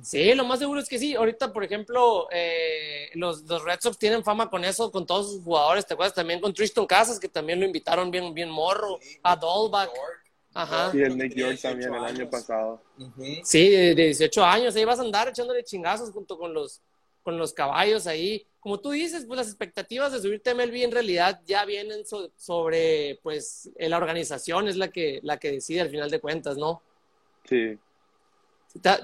Sí, 0.00 0.34
lo 0.34 0.44
más 0.44 0.58
seguro 0.58 0.80
es 0.80 0.88
que 0.88 0.98
sí. 0.98 1.14
Ahorita, 1.14 1.52
por 1.52 1.64
ejemplo, 1.64 2.28
eh, 2.30 3.10
los, 3.14 3.42
los, 3.42 3.62
Red 3.62 3.80
Sox 3.80 3.98
tienen 3.98 4.24
fama 4.24 4.48
con 4.48 4.64
eso, 4.64 4.90
con 4.90 5.06
todos 5.06 5.32
sus 5.32 5.44
jugadores. 5.44 5.86
¿Te 5.86 5.94
acuerdas? 5.94 6.14
También 6.14 6.40
con 6.40 6.54
Tristan 6.54 6.86
Casas, 6.86 7.20
que 7.20 7.28
también 7.28 7.60
lo 7.60 7.66
invitaron 7.66 8.10
bien, 8.10 8.32
bien 8.32 8.50
morro. 8.50 8.98
a 9.22 9.36
Dolbach. 9.36 9.90
Ajá. 10.54 10.90
Y 10.94 11.02
el 11.02 11.16
Nick 11.16 11.34
York 11.34 11.58
también 11.60 11.94
el 11.94 12.04
año 12.04 12.28
pasado. 12.28 12.82
Sí, 13.42 13.70
de, 13.70 13.94
18 13.94 14.44
años. 14.44 14.76
Ahí 14.76 14.84
vas 14.84 14.98
a 14.98 15.02
andar 15.02 15.28
echándole 15.28 15.64
chingazos 15.64 16.10
junto 16.10 16.36
con 16.36 16.52
los, 16.52 16.80
con 17.22 17.38
los 17.38 17.52
caballos 17.52 18.06
ahí. 18.06 18.46
Como 18.60 18.78
tú 18.78 18.90
dices, 18.90 19.24
pues 19.26 19.38
las 19.38 19.48
expectativas 19.48 20.12
de 20.12 20.20
subirte 20.20 20.50
a 20.50 20.54
MLB 20.54 20.76
en 20.82 20.92
realidad 20.92 21.40
ya 21.46 21.64
vienen 21.64 22.04
sobre, 22.36 23.18
pues, 23.22 23.70
la 23.76 23.96
organización 23.96 24.68
es 24.68 24.76
la 24.76 24.88
que, 24.88 25.20
la 25.22 25.38
que 25.38 25.52
decide 25.52 25.80
al 25.80 25.90
final 25.90 26.10
de 26.10 26.20
cuentas, 26.20 26.56
¿no? 26.56 26.82
Sí. 27.48 27.78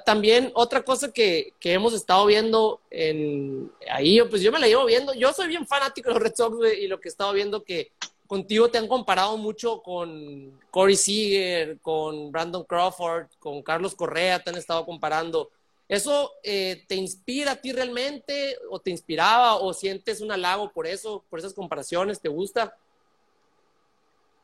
También 0.07 0.51
otra 0.55 0.83
cosa 0.83 1.13
que, 1.13 1.53
que, 1.61 1.75
hemos 1.75 1.93
estado 1.93 2.25
viendo 2.25 2.81
en 2.91 3.71
ahí, 3.91 4.19
pues 4.31 4.41
yo 4.41 4.51
me 4.51 4.59
la 4.59 4.67
llevo 4.67 4.87
viendo, 4.87 5.13
yo 5.13 5.31
soy 5.35 5.47
bien 5.47 5.67
fanático 5.67 6.09
de 6.09 6.15
los 6.15 6.23
Red 6.23 6.35
Sox 6.35 6.57
y 6.81 6.87
lo 6.87 6.99
que 6.99 7.09
he 7.09 7.11
estado 7.11 7.35
viendo 7.35 7.63
que 7.65 7.93
contigo 8.29 8.71
te 8.71 8.79
han 8.79 8.87
comparado 8.87 9.37
mucho 9.39 9.83
con 9.83 10.53
Corey 10.71 10.95
Seager, 10.95 11.79
con 11.81 12.31
Brandon 12.31 12.63
Crawford, 12.63 13.27
con 13.41 13.63
Carlos 13.63 13.97
Correa, 13.97 14.39
te 14.39 14.51
han 14.51 14.57
estado 14.57 14.85
comparando. 14.85 15.51
¿Eso 15.89 16.33
eh, 16.43 16.85
te 16.87 16.95
inspira 16.95 17.53
a 17.53 17.57
ti 17.57 17.73
realmente 17.73 18.57
o 18.71 18.79
te 18.79 18.91
inspiraba 18.91 19.57
o 19.57 19.73
sientes 19.73 20.21
un 20.21 20.31
halago 20.31 20.71
por 20.71 20.87
eso, 20.87 21.25
por 21.31 21.39
esas 21.39 21.55
comparaciones? 21.55 22.21
¿Te 22.21 22.29
gusta? 22.29 22.77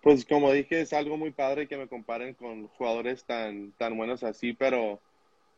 Pues 0.01 0.25
como 0.25 0.51
dije, 0.51 0.81
es 0.81 0.95
algo 0.95 1.19
muy 1.19 1.31
padre 1.31 1.69
que 1.69 1.77
me 1.77 1.87
comparen 1.87 2.33
con 2.33 2.69
jugadores 2.69 3.25
tan, 3.25 3.73
tan 3.73 3.97
buenos 3.99 4.23
así, 4.23 4.55
pero, 4.55 4.99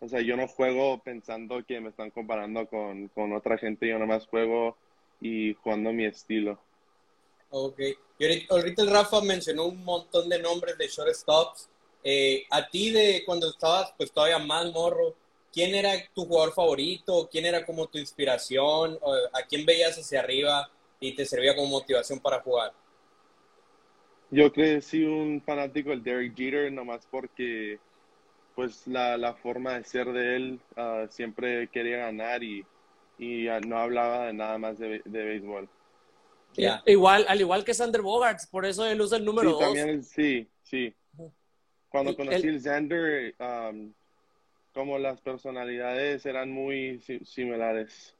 o 0.00 0.08
sea, 0.08 0.20
yo 0.20 0.36
no 0.36 0.48
juego 0.48 0.98
pensando 0.98 1.64
que 1.64 1.80
me 1.80 1.90
están 1.90 2.10
comparando 2.10 2.66
con, 2.66 3.06
con 3.08 3.32
otra 3.32 3.56
gente, 3.56 3.88
yo 3.88 3.98
nomás 4.00 4.26
juego 4.26 4.76
y 5.20 5.54
jugando 5.54 5.92
mi 5.92 6.04
estilo. 6.04 6.58
Ok. 7.50 7.80
Y 8.18 8.46
ahorita, 8.50 8.82
el 8.82 8.90
Rafa 8.90 9.20
mencionó 9.20 9.66
un 9.66 9.84
montón 9.84 10.28
de 10.28 10.38
nombres 10.40 10.76
de 10.78 10.88
shortstops. 10.88 11.68
Eh, 12.02 12.46
a 12.50 12.68
ti 12.68 12.90
de 12.90 13.22
cuando 13.26 13.48
estabas 13.48 13.92
pues 13.96 14.12
todavía 14.12 14.38
más 14.38 14.70
morro, 14.72 15.14
¿quién 15.52 15.74
era 15.74 15.92
tu 16.14 16.24
jugador 16.24 16.54
favorito? 16.54 17.28
¿Quién 17.30 17.46
era 17.46 17.64
como 17.64 17.86
tu 17.86 17.98
inspiración? 17.98 18.98
¿A 19.32 19.42
quién 19.42 19.66
veías 19.66 19.98
hacia 19.98 20.20
arriba 20.20 20.70
y 21.00 21.14
te 21.14 21.26
servía 21.26 21.56
como 21.56 21.68
motivación 21.68 22.20
para 22.20 22.40
jugar? 22.40 22.72
Yo 24.30 24.52
crecí 24.52 25.04
un 25.04 25.40
fanático 25.40 25.90
del 25.90 26.02
Derek 26.02 26.36
Jeter, 26.36 26.72
nomás 26.72 27.06
porque 27.10 27.78
pues 28.54 28.86
la, 28.86 29.16
la 29.18 29.34
forma 29.34 29.74
de 29.74 29.84
ser 29.84 30.12
de 30.12 30.36
él 30.36 30.60
ah, 30.76 31.06
siempre 31.10 31.68
quería 31.68 31.98
ganar 31.98 32.42
y, 32.42 32.64
y 33.18 33.48
ah, 33.48 33.60
no 33.60 33.78
hablaba 33.78 34.26
de 34.26 34.32
nada 34.32 34.58
más 34.58 34.78
de, 34.78 35.02
de 35.04 35.24
béisbol. 35.24 35.68
Yeah. 36.56 36.82
Igual, 36.86 37.26
al 37.28 37.40
igual 37.40 37.64
que 37.64 37.74
Sander 37.74 38.02
Bogarts, 38.02 38.46
por 38.46 38.64
eso 38.64 38.86
él 38.86 39.00
usa 39.00 39.18
el 39.18 39.24
número 39.24 39.52
2. 39.52 39.58
Sí, 39.58 39.64
también, 39.64 40.04
sí, 40.04 40.48
sí. 40.62 40.94
Cuando 41.88 42.16
conocí 42.16 42.46
el, 42.48 42.60
Xander, 42.60 43.34
um, 43.38 43.92
como 44.72 44.98
las 44.98 45.20
personalidades 45.20 46.26
eran 46.26 46.50
muy 46.50 47.00
similares. 47.24 48.14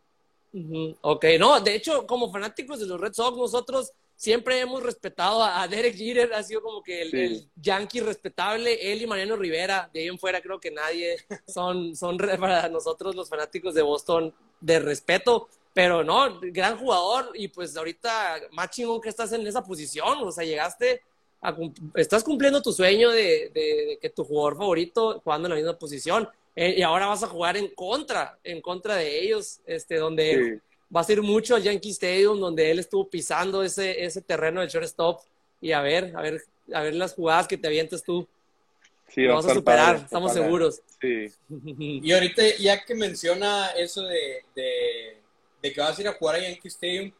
Uh 0.52 0.58
-huh. 0.58 0.96
Ok, 1.02 1.24
no, 1.38 1.60
de 1.60 1.74
hecho, 1.74 2.06
como 2.06 2.30
fanáticos 2.30 2.80
de 2.80 2.86
los 2.86 3.00
Red 3.00 3.12
Sox, 3.12 3.36
nosotros 3.36 3.92
siempre 4.16 4.60
hemos 4.60 4.82
respetado 4.82 5.44
a 5.44 5.68
Derek 5.68 5.94
Jeter, 5.94 6.32
ha 6.32 6.42
sido 6.42 6.62
como 6.62 6.82
que 6.82 7.02
el, 7.02 7.10
sí. 7.10 7.18
el, 7.18 7.48
yankee 7.56 8.00
respetable, 8.00 8.92
él 8.92 9.02
y 9.02 9.06
Mariano 9.06 9.36
Rivera, 9.36 9.90
de 9.92 10.00
ahí 10.00 10.06
en 10.08 10.18
fuera 10.18 10.40
creo 10.40 10.58
que 10.58 10.70
nadie 10.70 11.16
son, 11.46 11.94
son 11.94 12.16
para 12.16 12.68
nosotros 12.68 13.14
los 13.14 13.28
fanáticos 13.28 13.74
de 13.74 13.82
Boston 13.82 14.34
de 14.60 14.78
respeto, 14.80 15.48
pero 15.76 16.02
no, 16.02 16.40
gran 16.40 16.78
jugador 16.78 17.32
y 17.34 17.48
pues 17.48 17.76
ahorita 17.76 18.40
más 18.52 18.70
chingón 18.70 18.98
que 18.98 19.10
estás 19.10 19.30
en 19.32 19.46
esa 19.46 19.62
posición, 19.62 20.16
o 20.22 20.32
sea, 20.32 20.42
llegaste, 20.42 21.02
a, 21.42 21.54
estás 21.96 22.24
cumpliendo 22.24 22.62
tu 22.62 22.72
sueño 22.72 23.10
de, 23.10 23.50
de, 23.52 23.60
de, 23.88 23.98
que 24.00 24.08
tu 24.08 24.24
jugador 24.24 24.56
favorito 24.56 25.20
jugando 25.22 25.48
en 25.48 25.50
la 25.50 25.56
misma 25.56 25.78
posición 25.78 26.26
eh, 26.54 26.76
y 26.78 26.82
ahora 26.82 27.08
vas 27.08 27.22
a 27.22 27.26
jugar 27.26 27.58
en 27.58 27.68
contra, 27.74 28.38
en 28.42 28.62
contra 28.62 28.94
de 28.96 29.22
ellos, 29.22 29.60
este, 29.66 29.96
donde... 29.96 30.34
Sí 30.34 30.66
vas 30.88 31.08
a 31.08 31.12
ir 31.12 31.22
mucho 31.22 31.56
al 31.56 31.64
Yankee 31.64 31.90
Stadium, 31.90 32.38
donde 32.38 32.70
él 32.70 32.78
estuvo 32.78 33.08
pisando 33.08 33.64
ese, 33.64 34.04
ese 34.04 34.22
terreno 34.22 34.60
del 34.60 34.70
shortstop 34.70 35.20
y 35.60 35.72
a 35.72 35.80
ver, 35.80 36.16
a 36.16 36.22
ver, 36.22 36.42
a 36.72 36.82
ver 36.82 36.94
las 36.94 37.14
jugadas 37.14 37.48
que 37.48 37.58
te 37.58 37.66
avientes 37.66 38.02
tú. 38.02 38.26
Sí, 39.08 39.22
Lo 39.22 39.30
vamos 39.30 39.46
a 39.46 39.54
superar, 39.54 39.86
padre, 39.94 40.04
estamos 40.04 40.32
padre. 40.32 40.44
seguros. 40.44 40.82
Sí. 41.00 41.26
Y 41.68 42.12
ahorita, 42.12 42.42
ya 42.58 42.84
que 42.84 42.94
menciona 42.94 43.70
eso 43.70 44.02
de, 44.02 44.44
de, 44.54 45.16
de, 45.66 45.72
que 45.72 45.80
vas 45.80 45.98
a 45.98 46.00
ir 46.00 46.08
a 46.08 46.14
jugar 46.14 46.36
a 46.36 46.40
Yankee 46.40 46.68
Stadium, 46.68 47.12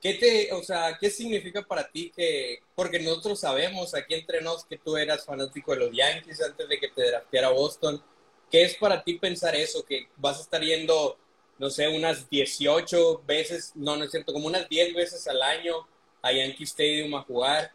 ¿qué 0.00 0.14
te, 0.14 0.52
o 0.52 0.62
sea, 0.62 0.96
qué 1.00 1.10
significa 1.10 1.62
para 1.62 1.88
ti 1.88 2.12
que, 2.14 2.60
porque 2.74 2.98
nosotros 3.00 3.40
sabemos 3.40 3.94
aquí 3.94 4.14
entre 4.14 4.40
nos 4.40 4.64
que 4.64 4.78
tú 4.78 4.96
eras 4.96 5.24
fanático 5.24 5.72
de 5.72 5.80
los 5.80 5.96
Yankees 5.96 6.42
antes 6.42 6.68
de 6.68 6.78
que 6.78 6.88
te 6.88 7.10
drafteara 7.10 7.50
Boston, 7.50 8.02
¿qué 8.50 8.62
es 8.62 8.76
para 8.76 9.02
ti 9.02 9.18
pensar 9.18 9.54
eso, 9.54 9.84
que 9.84 10.08
vas 10.16 10.38
a 10.38 10.42
estar 10.42 10.62
yendo 10.62 11.18
no 11.58 11.70
sé, 11.70 11.88
unas 11.88 12.28
18 12.28 13.22
veces, 13.26 13.72
no, 13.74 13.96
no 13.96 14.04
es 14.04 14.10
cierto, 14.10 14.32
como 14.32 14.46
unas 14.46 14.68
10 14.68 14.94
veces 14.94 15.26
al 15.26 15.40
año 15.42 15.86
a 16.22 16.32
Yankee 16.32 16.64
Stadium 16.64 17.14
a 17.14 17.22
jugar. 17.22 17.72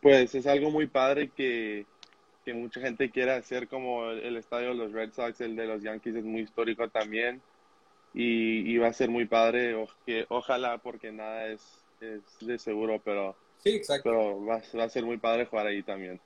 Pues 0.00 0.34
es 0.34 0.46
algo 0.46 0.70
muy 0.70 0.86
padre 0.86 1.30
que, 1.34 1.86
que 2.44 2.54
mucha 2.54 2.80
gente 2.80 3.10
quiera 3.10 3.36
hacer 3.36 3.68
como 3.68 4.10
el, 4.10 4.20
el, 4.20 4.36
estadio 4.36 4.68
de 4.68 4.74
los 4.76 4.92
Red 4.92 5.12
Sox, 5.12 5.40
el 5.40 5.56
de 5.56 5.66
los 5.66 5.82
Yankees 5.82 6.16
es 6.16 6.24
muy 6.24 6.42
histórico 6.42 6.88
también 6.88 7.42
y, 8.14 8.72
y 8.72 8.78
va 8.78 8.88
a 8.88 8.92
ser 8.92 9.10
muy 9.10 9.26
padre, 9.26 9.74
o, 9.74 9.88
que, 10.04 10.26
ojalá 10.28 10.78
porque 10.78 11.12
nada 11.12 11.46
es, 11.46 11.60
es 12.00 12.22
de 12.40 12.58
seguro, 12.58 13.00
pero, 13.04 13.36
sí, 13.62 13.70
exacto. 13.70 14.10
pero 14.10 14.44
va, 14.44 14.62
va 14.76 14.84
a 14.84 14.88
ser 14.88 15.04
muy 15.04 15.18
padre 15.18 15.46
jugar 15.46 15.66
ahí 15.66 15.82
también. 15.82 16.20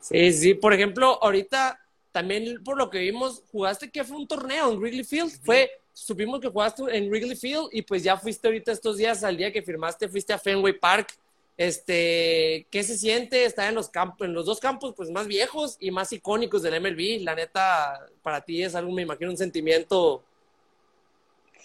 Sí, 0.00 0.32
sí, 0.32 0.54
por 0.54 0.72
ejemplo, 0.72 1.18
ahorita 1.22 1.78
también 2.12 2.62
por 2.64 2.76
lo 2.76 2.90
que 2.90 2.98
vimos, 2.98 3.42
jugaste 3.52 3.90
que 3.90 4.04
fue 4.04 4.16
un 4.16 4.26
torneo 4.26 4.72
en 4.72 4.78
Wrigley 4.78 5.04
Field, 5.04 5.30
fue, 5.44 5.70
supimos 5.92 6.40
que 6.40 6.48
jugaste 6.48 6.82
en 6.96 7.08
Wrigley 7.08 7.36
Field 7.36 7.68
y 7.72 7.82
pues 7.82 8.02
ya 8.02 8.16
fuiste 8.16 8.48
ahorita 8.48 8.72
estos 8.72 8.96
días, 8.96 9.22
al 9.22 9.36
día 9.36 9.52
que 9.52 9.62
firmaste, 9.62 10.08
fuiste 10.08 10.32
a 10.32 10.38
Fenway 10.38 10.72
Park. 10.78 11.16
Este, 11.58 12.68
¿qué 12.70 12.84
se 12.84 12.96
siente 12.96 13.44
estar 13.44 13.68
en 13.68 13.74
los 13.74 13.88
campos, 13.88 14.28
en 14.28 14.32
los 14.32 14.46
dos 14.46 14.60
campos 14.60 14.94
pues 14.96 15.10
más 15.10 15.26
viejos 15.26 15.76
y 15.80 15.90
más 15.90 16.12
icónicos 16.12 16.62
del 16.62 16.80
MLB? 16.80 17.20
La 17.22 17.34
neta, 17.34 18.06
para 18.22 18.40
ti 18.40 18.62
es 18.62 18.76
algo, 18.76 18.92
me 18.92 19.02
imagino, 19.02 19.32
un 19.32 19.36
sentimiento. 19.36 20.22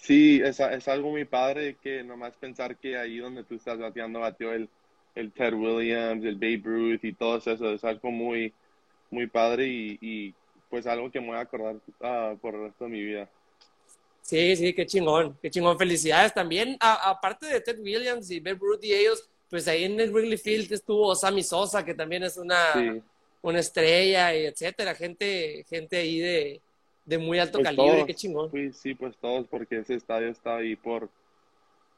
Sí, 0.00 0.40
es, 0.44 0.58
es 0.58 0.88
algo 0.88 1.10
muy 1.10 1.24
padre 1.24 1.76
que 1.80 2.02
nomás 2.02 2.34
pensar 2.34 2.76
que 2.76 2.98
ahí 2.98 3.18
donde 3.18 3.44
tú 3.44 3.54
estás 3.54 3.78
bateando 3.78 4.18
bateó 4.18 4.52
el, 4.52 4.68
el 5.14 5.30
Ted 5.30 5.54
Williams, 5.54 6.24
el 6.24 6.34
Babe 6.34 6.62
Ruth 6.64 7.04
y 7.04 7.12
todo 7.12 7.36
eso, 7.38 7.72
es 7.72 7.84
algo 7.84 8.10
muy, 8.10 8.52
muy 9.10 9.28
padre 9.28 9.68
y, 9.68 9.98
y, 10.00 10.34
pues 10.68 10.88
algo 10.88 11.08
que 11.08 11.20
me 11.20 11.28
voy 11.28 11.36
a 11.36 11.40
acordar 11.40 11.76
uh, 11.76 12.36
por 12.38 12.56
el 12.56 12.62
resto 12.62 12.84
de 12.86 12.90
mi 12.90 13.04
vida. 13.04 13.30
Sí, 14.22 14.56
sí, 14.56 14.74
qué 14.74 14.86
chingón, 14.86 15.38
qué 15.40 15.50
chingón. 15.50 15.78
Felicidades 15.78 16.34
también. 16.34 16.76
A, 16.80 17.10
aparte 17.10 17.46
de 17.46 17.60
Ted 17.60 17.78
Williams 17.78 18.28
y 18.32 18.40
Babe 18.40 18.58
Ruth 18.60 18.82
y 18.82 18.92
ellos, 18.92 19.30
pues 19.54 19.68
ahí 19.68 19.84
en 19.84 20.00
el 20.00 20.10
Wrigley 20.10 20.36
Field 20.36 20.72
estuvo 20.72 21.14
Sammy 21.14 21.44
Sosa, 21.44 21.84
que 21.84 21.94
también 21.94 22.24
es 22.24 22.36
una, 22.36 22.72
sí. 22.72 23.00
una 23.40 23.60
estrella, 23.60 24.34
y 24.34 24.46
etcétera. 24.46 24.96
Gente, 24.96 25.64
gente 25.70 25.96
ahí 25.96 26.18
de, 26.18 26.60
de 27.04 27.18
muy 27.18 27.38
alto 27.38 27.58
pues 27.58 27.66
calibre, 27.66 27.92
todos, 27.92 28.06
qué 28.08 28.14
chingón. 28.14 28.50
Sí, 28.50 28.72
sí, 28.72 28.94
pues 28.96 29.14
todos, 29.20 29.46
porque 29.46 29.78
ese 29.78 29.94
estadio 29.94 30.28
está 30.28 30.56
ahí 30.56 30.74
por, 30.74 31.08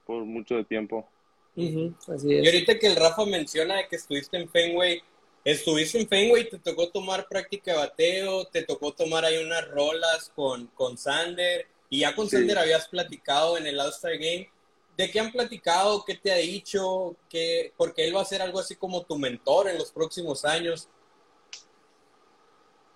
por 0.07 0.23
mucho 0.27 0.57
de 0.57 0.65
tiempo. 0.65 1.09
Uh 1.55 1.63
-huh, 1.63 2.15
así 2.15 2.35
es. 2.35 2.45
Y 2.45 2.47
ahorita 2.47 2.79
que 2.79 2.89
el 2.89 2.97
Rafa 2.97 3.25
menciona 3.25 3.89
que 3.89 3.97
estuviste 3.97 4.37
en 4.37 4.51
Fenway, 4.51 5.03
Estuviste 5.43 5.99
en 5.99 6.09
Fenway, 6.09 6.51
te 6.51 6.59
tocó 6.59 6.91
tomar 6.91 7.27
práctica 7.27 7.71
de 7.71 7.79
bateo, 7.79 8.45
te 8.49 8.65
tocó 8.65 8.93
tomar 8.93 9.25
ahí 9.25 9.39
unas 9.39 9.67
rolas 9.69 10.31
con, 10.35 10.67
con 10.75 10.99
Sander, 10.99 11.67
y 11.89 12.01
ya 12.01 12.15
con 12.15 12.29
sí. 12.29 12.37
Sander 12.37 12.59
habías 12.59 12.87
platicado 12.89 13.57
en 13.57 13.67
el 13.67 13.79
All-Star 13.81 14.19
Game. 14.19 14.51
¿De 14.97 15.11
qué 15.11 15.21
han 15.21 15.31
platicado? 15.31 16.05
¿Qué 16.05 16.15
te 16.15 16.33
ha 16.33 16.37
dicho? 16.37 17.17
¿Qué, 17.29 17.73
porque 17.77 18.07
él 18.07 18.17
va 18.17 18.23
a 18.23 18.27
ser 18.27 18.41
algo 18.41 18.61
así 18.61 18.77
como 18.77 19.05
tu 19.05 19.19
mentor 19.19 19.69
en 19.69 19.79
los 19.79 19.93
próximos 19.93 20.45
años. 20.45 20.89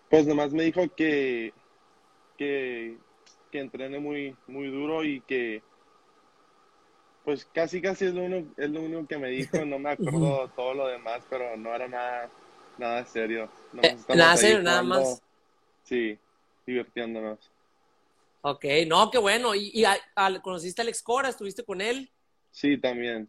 Pues 0.09 0.27
nomás 0.27 0.53
me 0.53 0.65
dijo 0.65 0.83
que, 0.97 1.53
que, 2.39 2.97
que 3.53 3.61
entrene 3.61 3.99
muy, 3.99 4.37
muy 4.47 4.69
duro 4.69 5.05
y 5.05 5.21
que 5.21 5.63
pues 7.25 7.47
casi 7.53 7.81
casi 7.83 8.07
es 8.07 8.15
lo, 8.15 8.23
único, 8.23 8.61
es 8.61 8.71
lo 8.71 8.81
único 8.81 9.07
que 9.07 9.19
me 9.19 9.29
dijo, 9.29 9.65
no 9.65 9.79
me 9.79 9.91
acuerdo 9.93 10.49
todo 10.57 10.75
lo 10.75 10.89
demás, 10.89 11.23
pero 11.29 11.57
no 11.57 11.75
era 11.75 11.87
nada, 11.87 12.31
nada 12.79 13.05
serio. 13.05 13.49
Eh, 13.83 13.97
nada 14.15 14.37
serio, 14.37 14.63
nada 14.63 14.83
más. 14.83 15.23
Sí, 15.85 16.19
divirtiéndonos. 16.67 17.39
Ok, 18.43 18.65
no, 18.87 19.11
qué 19.11 19.19
bueno. 19.19 19.55
¿Y, 19.55 19.71
y 19.75 19.85
a, 19.85 19.99
a, 20.15 20.41
conociste 20.41 20.81
a 20.81 20.85
Alex 20.85 21.03
Cora? 21.03 21.29
¿Estuviste 21.29 21.65
con 21.65 21.81
él? 21.81 22.11
Sí, 22.51 22.79
también. 22.79 23.29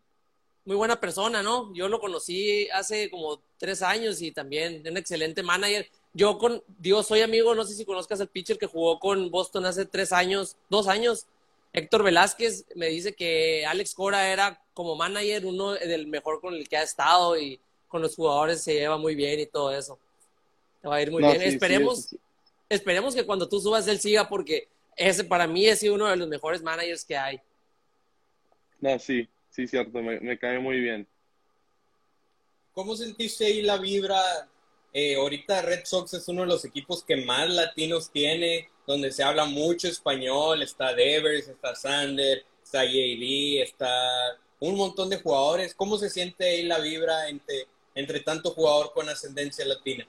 Muy 0.64 0.76
buena 0.76 1.00
persona, 1.00 1.42
¿no? 1.42 1.74
Yo 1.74 1.90
lo 1.90 2.00
conocí 2.00 2.70
hace 2.70 3.10
como 3.10 3.42
tres 3.58 3.82
años 3.82 4.22
y 4.22 4.32
también 4.32 4.84
un 4.88 4.98
excelente 4.98 5.44
manager. 5.44 5.90
Yo 6.14 6.38
con, 6.38 6.64
digo, 6.78 7.04
soy 7.04 7.22
amigo, 7.22 7.56
no 7.56 7.64
sé 7.64 7.74
si 7.74 7.86
conozcas 7.86 8.22
al 8.22 8.30
pitcher 8.30 8.58
que 8.58 8.68
jugó 8.68 9.00
con 9.00 9.32
Boston 9.32 9.66
hace 9.66 9.86
tres 9.86 10.12
años, 10.12 10.58
dos 10.70 10.88
años, 10.88 11.26
Héctor 11.74 12.04
Velázquez 12.04 12.66
me 12.76 12.88
dice 12.88 13.14
que 13.14 13.66
Alex 13.66 13.94
Cora 13.94 14.32
era 14.32 14.62
como 14.74 14.96
manager 14.96 15.46
uno 15.46 15.72
del 15.72 16.08
mejor 16.08 16.42
con 16.42 16.54
el 16.54 16.68
que 16.68 16.78
ha 16.78 16.84
estado 16.84 17.38
y 17.40 17.60
con 17.88 18.02
los 18.02 18.16
jugadores 18.16 18.62
se 18.62 18.74
lleva 18.74 18.98
muy 18.98 19.16
bien 19.16 19.40
y 19.40 19.46
todo 19.46 19.72
eso. 19.72 19.98
Te 20.82 20.88
va 20.88 20.96
a 20.96 21.02
ir 21.02 21.12
muy 21.12 21.22
no, 21.22 21.30
bien. 21.30 21.42
Sí, 21.42 21.48
esperemos, 21.48 22.02
sí, 22.02 22.10
sí. 22.10 22.20
esperemos 22.70 23.16
que 23.16 23.26
cuando 23.26 23.48
tú 23.48 23.60
subas 23.62 23.88
él 23.88 24.00
siga 24.00 24.28
porque 24.28 24.68
ese 24.96 25.24
para 25.24 25.48
mí 25.48 25.66
es 25.66 25.84
uno 25.84 26.08
de 26.08 26.16
los 26.16 26.28
mejores 26.28 26.62
managers 26.62 27.06
que 27.06 27.18
hay. 27.18 27.40
No, 28.80 28.98
sí, 29.00 29.28
sí, 29.50 29.68
cierto, 29.68 30.02
me, 30.02 30.20
me 30.20 30.38
cae 30.38 30.60
muy 30.60 30.80
bien. 30.80 31.08
¿Cómo 32.74 32.96
sentiste 32.96 33.46
ahí 33.46 33.62
la 33.62 33.78
vibra? 33.78 34.22
Eh, 34.94 35.16
ahorita 35.16 35.62
Red 35.62 35.86
Sox 35.86 36.14
es 36.14 36.28
uno 36.28 36.42
de 36.42 36.48
los 36.48 36.66
equipos 36.66 37.04
que 37.04 37.16
más 37.18 37.50
latinos 37.50 38.12
tiene 38.12 38.70
donde 38.86 39.12
se 39.12 39.24
habla 39.24 39.46
mucho 39.46 39.88
español, 39.88 40.62
está 40.62 40.94
Devers, 40.94 41.48
está 41.48 41.76
Sander, 41.76 42.44
está 42.62 42.84
JD, 42.84 43.62
está 43.62 44.38
un 44.60 44.76
montón 44.76 45.10
de 45.10 45.22
jugadores. 45.22 45.74
¿Cómo 45.76 45.98
se 45.98 46.10
siente 46.10 46.46
ahí 46.46 46.64
la 46.64 46.80
vibra 46.80 47.30
entre, 47.30 47.68
entre 47.96 48.20
tanto 48.20 48.52
jugador 48.52 48.92
con 48.94 49.08
ascendencia 49.08 49.66
latina? 49.66 50.06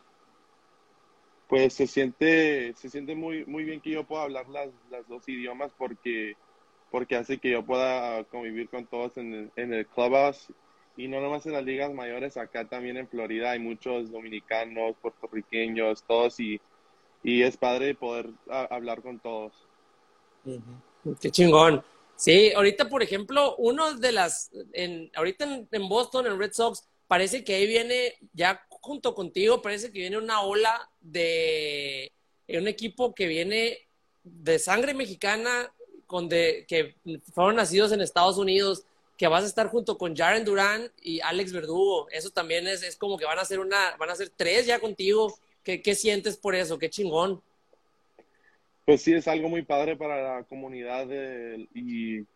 Pues 1.53 1.75
se 1.75 1.87
siente, 1.87 2.73
se 2.79 2.89
siente 2.89 3.15
muy, 3.15 3.45
muy 3.45 3.65
bien 3.65 3.83
que 3.83 3.91
yo 3.91 4.05
pueda 4.05 4.23
hablar 4.23 4.49
las, 4.49 4.71
las 4.91 5.07
dos 5.07 5.29
idiomas 5.29 5.71
porque, 5.77 6.35
porque 6.91 7.15
hace 7.15 7.37
que 7.37 7.51
yo 7.51 7.63
pueda 7.63 8.25
convivir 8.25 8.71
con 8.71 8.87
todos 8.87 9.19
en 9.19 9.35
el, 9.35 9.51
en 9.57 9.75
el 9.75 9.87
clubhouse 9.87 10.47
y 10.97 11.09
no 11.09 11.21
nomás 11.21 11.45
en 11.45 11.53
las 11.53 11.63
ligas 11.63 11.93
mayores, 11.93 12.39
acá 12.39 12.65
también 12.65 12.97
en 12.97 13.07
Florida 13.07 13.51
hay 13.51 13.59
muchos 13.59 14.11
dominicanos, 14.11 14.97
puertorriqueños, 15.03 16.03
todos 16.05 16.41
y, 16.41 16.59
y 17.23 17.43
es 17.43 17.59
padre 17.59 17.95
poder 17.95 18.31
hablar 18.49 19.03
con 19.03 19.19
todos. 19.19 19.53
Qué 21.21 21.31
chingón. 21.31 21.85
Sí, 22.17 22.51
ahorita, 22.55 22.89
por 22.89 23.03
ejemplo, 23.03 23.57
uno 23.57 23.93
de 23.93 24.13
las, 24.13 24.51
en, 24.73 25.11
ahorita 25.15 25.45
en, 25.45 25.69
en 25.71 25.87
Boston, 25.87 26.29
en 26.29 26.39
Red 26.39 26.55
Sox, 26.55 26.89
parece 27.07 27.45
que 27.45 27.57
ahí 27.57 27.67
viene, 27.67 28.15
ya 28.33 28.65
junto 28.83 29.15
contigo, 29.15 29.63
parece 29.63 29.91
que 29.91 30.01
viene 30.01 30.19
una 30.19 30.43
ola 30.43 30.91
de 31.01 32.13
un 32.49 32.69
equipo 32.69 33.15
que 33.15 33.27
viene 33.27 33.79
de 34.25 34.59
sangre 34.59 34.93
mexicana, 34.93 35.73
con 36.07 36.29
de, 36.29 36.67
que 36.69 36.97
fueron 37.33 37.57
nacidos 37.57 37.93
en 37.93 38.03
Estados 38.03 38.37
Unidos, 38.37 38.85
que 39.17 39.29
vas 39.29 39.45
a 39.45 39.47
estar 39.47 39.69
junto 39.69 39.97
con 39.97 40.17
Jaren 40.17 40.45
Duran 40.45 40.91
y 41.01 41.21
Alex 41.21 41.53
Verdugo. 41.53 42.09
Eso 42.11 42.31
también 42.31 42.67
es, 42.67 42.83
es 42.83 42.97
como 42.97 43.17
que 43.17 43.25
van 43.25 43.39
a 43.39 43.45
ser 43.45 43.61
una, 43.61 43.97
van 43.97 44.11
a 44.11 44.17
ser 44.17 44.29
tres 44.29 44.67
ya 44.67 44.79
contigo. 44.81 45.35
¿Qué, 45.63 45.81
qué 45.81 45.95
sientes 45.95 46.37
por 46.37 46.55
eso? 46.55 46.79
Qué 46.79 46.91
chingón. 46.91 47.41
Pues 48.85 49.03
sí, 49.03 49.15
es 49.15 49.29
algo 49.29 49.49
muy 49.49 49.63
padre 49.63 49.97
para 49.97 50.39
la 50.39 50.43
comunidad 50.43 51.07
y, 51.73 52.27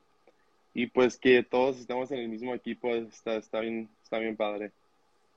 y 0.74 0.86
pues 0.86 1.18
que 1.18 1.42
todos 1.42 1.76
estemos 1.78 2.10
en 2.12 2.18
el 2.20 2.28
mismo 2.28 2.54
equipo, 2.54 2.94
está, 2.94 3.36
está, 3.36 3.60
bien, 3.60 3.88
está 4.04 4.18
bien 4.18 4.36
padre. 4.36 4.70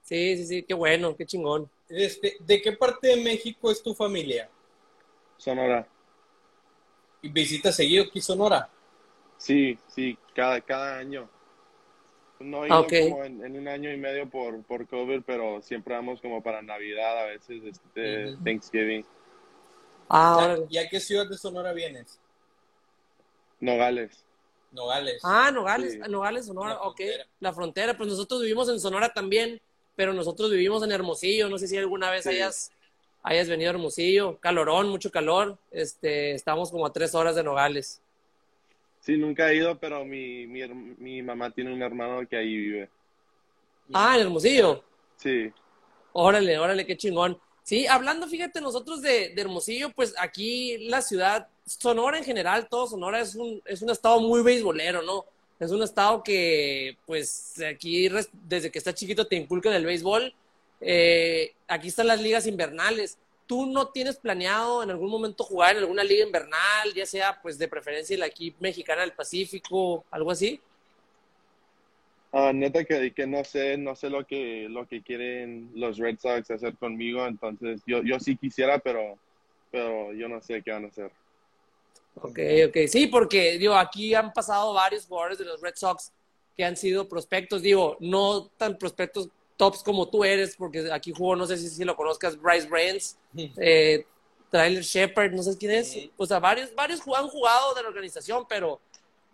Sí, 0.10 0.38
sí, 0.38 0.46
sí, 0.48 0.64
qué 0.64 0.74
bueno, 0.74 1.16
qué 1.16 1.24
chingón. 1.24 1.70
Este, 1.88 2.38
¿De 2.40 2.60
qué 2.64 2.72
parte 2.72 3.10
de 3.10 3.18
México 3.18 3.70
es 3.70 3.84
tu 3.84 3.94
familia? 3.94 4.50
Sonora. 5.38 5.88
¿Y 7.22 7.30
visitas 7.30 7.76
seguido 7.76 8.06
aquí 8.06 8.20
Sonora? 8.20 8.68
Sí, 9.38 9.78
sí, 9.88 10.18
cada, 10.34 10.60
cada 10.62 10.98
año. 10.98 11.30
No 12.40 12.66
he 12.66 12.70
ido 12.70 12.88
como 12.88 13.24
en, 13.24 13.46
en 13.46 13.56
un 13.56 13.68
año 13.68 13.94
y 13.94 13.98
medio 13.98 14.28
por, 14.28 14.64
por 14.64 14.88
COVID, 14.88 15.22
pero 15.28 15.62
siempre 15.62 15.94
vamos 15.94 16.20
como 16.22 16.42
para 16.42 16.64
Navidad, 16.64 17.20
a 17.20 17.26
veces 17.26 17.62
este. 17.64 18.36
Thanksgiving. 18.44 19.06
Ah, 20.10 20.36
¿Ya- 20.40 20.44
órale. 20.46 20.66
¿Y 20.72 20.78
a 20.80 20.90
qué 20.90 21.00
ciudad 21.00 21.30
de 21.30 21.38
Sonora 21.38 21.72
vienes? 21.72 22.20
Nogales. 23.60 24.26
Nogales. 24.72 25.22
Ah, 25.24 25.52
Nogales, 25.54 25.94
Sí. 25.94 26.00
Nogales, 26.10 26.48
Sonora, 26.48 26.74
La 26.74 26.82
ok. 26.82 27.02
La 27.42 27.54
frontera, 27.54 27.96
pues 27.96 28.10
nosotros 28.10 28.42
vivimos 28.42 28.68
en 28.70 28.80
Sonora 28.80 29.10
también, 29.14 29.62
pero 30.00 30.14
nosotros 30.14 30.50
vivimos 30.50 30.82
en 30.82 30.94
Hermosillo. 30.94 31.50
No 31.50 31.58
sé 31.58 31.68
si 31.68 31.76
alguna 31.78 32.10
vez 32.10 32.24
Sí. 32.24 32.30
hayas, 32.30 32.72
hayas 33.22 33.50
venido 33.50 33.70
a 33.70 33.74
Hermosillo. 33.74 34.38
Calorón, 34.40 34.88
mucho 34.88 35.12
calor. 35.12 35.58
Este, 35.72 36.32
estamos 36.32 36.72
como 36.72 36.86
a 36.86 36.94
tres 36.94 37.14
horas 37.16 37.36
de 37.36 37.44
Nogales. 37.44 38.02
Sí, 39.02 39.18
nunca 39.18 39.52
he 39.52 39.58
ido, 39.58 39.78
pero 39.78 40.06
mi, 40.06 40.48
mi 40.48 41.22
mamá 41.22 41.52
tiene 41.52 41.74
un 41.74 41.82
hermano 41.82 42.26
que 42.26 42.38
ahí 42.38 42.56
vive. 42.56 42.90
Ah, 43.92 44.16
en 44.16 44.22
Hermosillo. 44.22 44.82
Sí, 45.18 45.52
Órale, 46.14 46.58
órale, 46.58 46.86
qué 46.86 46.96
chingón. 46.96 47.38
Sí, 47.64 47.86
hablando, 47.86 48.26
fíjate, 48.26 48.62
nosotros 48.62 49.02
de, 49.02 49.34
de 49.36 49.42
Hermosillo, 49.42 49.90
pues 49.90 50.16
aquí 50.18 50.88
la 50.88 51.02
ciudad, 51.02 51.50
Sonora 51.66 52.18
en 52.20 52.24
general, 52.24 52.70
todo 52.70 52.88
Sonora 52.88 53.20
es 53.20 53.36
un, 53.36 53.62
es 53.66 53.82
un 53.82 53.90
estado 53.90 54.22
muy 54.22 54.42
beisbolero, 54.44 55.02
¿no? 55.02 55.26
Es 55.60 55.72
un 55.72 55.84
estado 55.84 56.24
que, 56.24 56.96
pues, 57.06 57.62
aquí 57.62 58.10
desde 58.48 58.72
que 58.72 58.78
estás 58.78 58.96
chiquito 58.96 59.28
te 59.28 59.36
inculcan 59.36 59.74
el 59.74 59.86
béisbol. 59.86 60.34
Eh, 60.80 61.54
aquí 61.68 61.90
están 61.90 62.08
las 62.08 62.22
ligas 62.22 62.48
invernales. 62.48 63.18
¿Tú 63.46 63.66
no 63.66 63.90
tienes 63.90 64.18
planeado 64.18 64.84
en 64.84 64.92
algún 64.92 65.10
momento 65.10 65.44
jugar 65.44 65.72
en 65.72 65.80
alguna 65.80 66.04
liga 66.04 66.26
invernal, 66.26 66.94
ya 66.96 67.06
sea, 67.06 67.42
pues, 67.42 67.58
de 67.58 67.68
preferencia 67.68 68.18
la 68.18 68.28
aquí 68.28 68.56
mexicana 68.60 69.02
del 69.02 69.12
Pacífico, 69.12 70.06
algo 70.12 70.32
así? 70.32 70.62
Ah, 72.32 72.54
neta 72.54 72.86
que, 72.86 73.12
que 73.12 73.26
no 73.26 73.44
sé, 73.44 73.76
no 73.76 73.96
sé 73.96 74.10
lo 74.10 74.26
que, 74.26 74.68
lo 74.70 74.88
que 74.88 75.02
quieren 75.02 75.72
los 75.74 75.98
Red 75.98 76.20
Sox 76.20 76.52
hacer 76.52 76.76
conmigo, 76.78 77.26
entonces 77.26 77.82
yo, 77.88 78.04
yo 78.04 78.20
sí 78.20 78.38
quisiera, 78.38 78.78
pero, 78.78 79.18
pero 79.72 80.14
yo 80.14 80.30
no 80.30 80.40
sé 80.40 80.62
qué 80.62 80.72
van 80.72 80.86
a 80.86 80.90
hacer. 80.90 81.12
Ok, 82.16 82.40
ok. 82.68 82.78
Sí, 82.88 83.08
porque 83.08 83.58
digo, 83.58 83.76
aquí 83.76 84.14
han 84.14 84.34
pasado 84.34 84.74
varios 84.74 85.06
jugadores 85.06 85.38
de 85.38 85.46
los 85.46 85.62
Red 85.62 85.76
Sox 85.76 86.12
que 86.58 86.66
han 86.66 86.76
sido 86.76 87.08
prospectos, 87.08 87.62
digo, 87.62 87.96
no 88.02 88.48
tan 88.58 88.78
prospectos 88.78 89.30
tops 89.56 89.82
como 89.84 90.10
tú 90.10 90.24
eres, 90.24 90.56
porque 90.58 90.92
aquí 90.92 91.14
jugó, 91.16 91.36
no 91.36 91.46
sé 91.46 91.58
si, 91.58 91.70
si 91.70 91.84
lo 91.86 91.96
conozcas, 91.96 92.38
Bryce 92.40 92.68
Brands, 92.68 93.18
eh, 93.58 94.06
Tyler 94.52 94.84
Shepard, 94.84 95.32
no 95.32 95.44
sé 95.44 95.58
quién 95.58 95.72
es. 95.72 95.98
O 96.18 96.26
sea, 96.26 96.40
varios, 96.40 96.74
varios 96.76 97.02
han 97.16 97.28
jugado 97.30 97.74
de 97.76 97.84
la 97.84 97.90
organización, 97.90 98.46
pero 98.50 98.80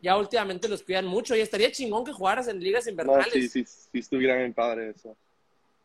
ya 0.01 0.17
últimamente 0.17 0.67
los 0.67 0.83
cuidan 0.83 1.05
mucho 1.05 1.35
y 1.35 1.41
estaría 1.41 1.71
chingón 1.71 2.03
que 2.05 2.11
jugaras 2.13 2.47
en 2.47 2.59
ligas 2.59 2.85
No, 2.85 2.91
invernales. 2.91 3.33
sí, 3.33 3.49
sí, 3.49 3.65
sí 3.65 3.99
estuviera 3.99 4.35
bien 4.35 4.53
padre 4.53 4.91
eso. 4.95 5.15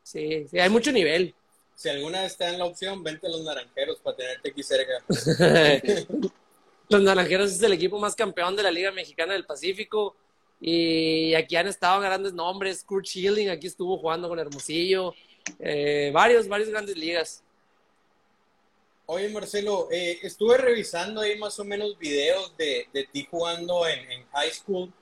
sí, 0.03 0.47
sí, 0.51 0.59
hay 0.59 0.69
mucho 0.69 0.93
nivel. 0.93 1.35
Si 1.75 1.89
alguna 1.89 2.21
vez 2.23 2.37
te 2.37 2.45
dan 2.45 2.59
la 2.59 2.67
opción, 2.67 3.03
vente 3.03 3.27
a 3.27 3.31
los 3.31 3.43
naranjeros 3.43 3.99
para 4.01 4.17
tenerte 4.17 4.51
aquí 4.51 4.63
cerca. 4.63 5.03
Los 6.91 7.03
Naranjeros 7.03 7.53
es 7.53 7.63
el 7.63 7.73
equipo 7.73 8.01
más 8.01 8.17
campeón 8.17 8.57
de 8.57 8.65
la 8.65 8.71
Liga 8.73 8.91
Mexicana 8.91 9.33
del 9.33 9.47
Pacífico. 9.47 10.17
Y 10.61 11.33
aquí 11.35 11.55
han 11.55 11.69
estado 11.69 12.01
grandes 12.01 12.33
nombres. 12.33 12.83
Kurt 12.83 13.07
Schilling 13.07 13.49
aquí 13.49 13.69
estuvo 13.69 13.97
jugando 13.97 14.29
con 14.29 14.41
Hermosillo. 14.41 15.15
Eh, 15.61 16.11
varios, 16.13 16.49
varios 16.49 16.69
grandes 16.69 16.97
ligas. 16.97 17.45
Oye, 19.07 19.29
Marcelo, 19.29 19.87
eh, 19.93 20.19
estuve 20.23 20.59
revisando 20.59 21.21
ahí 21.21 21.39
más 21.39 21.61
o 21.61 21.65
menos 21.65 21.97
videos 21.97 22.57
de, 22.57 22.89
de 22.93 23.05
ti 23.05 23.25
jugando 23.31 23.87
en, 23.87 24.11
en 24.11 24.27
high 24.33 24.51
school 24.51 24.93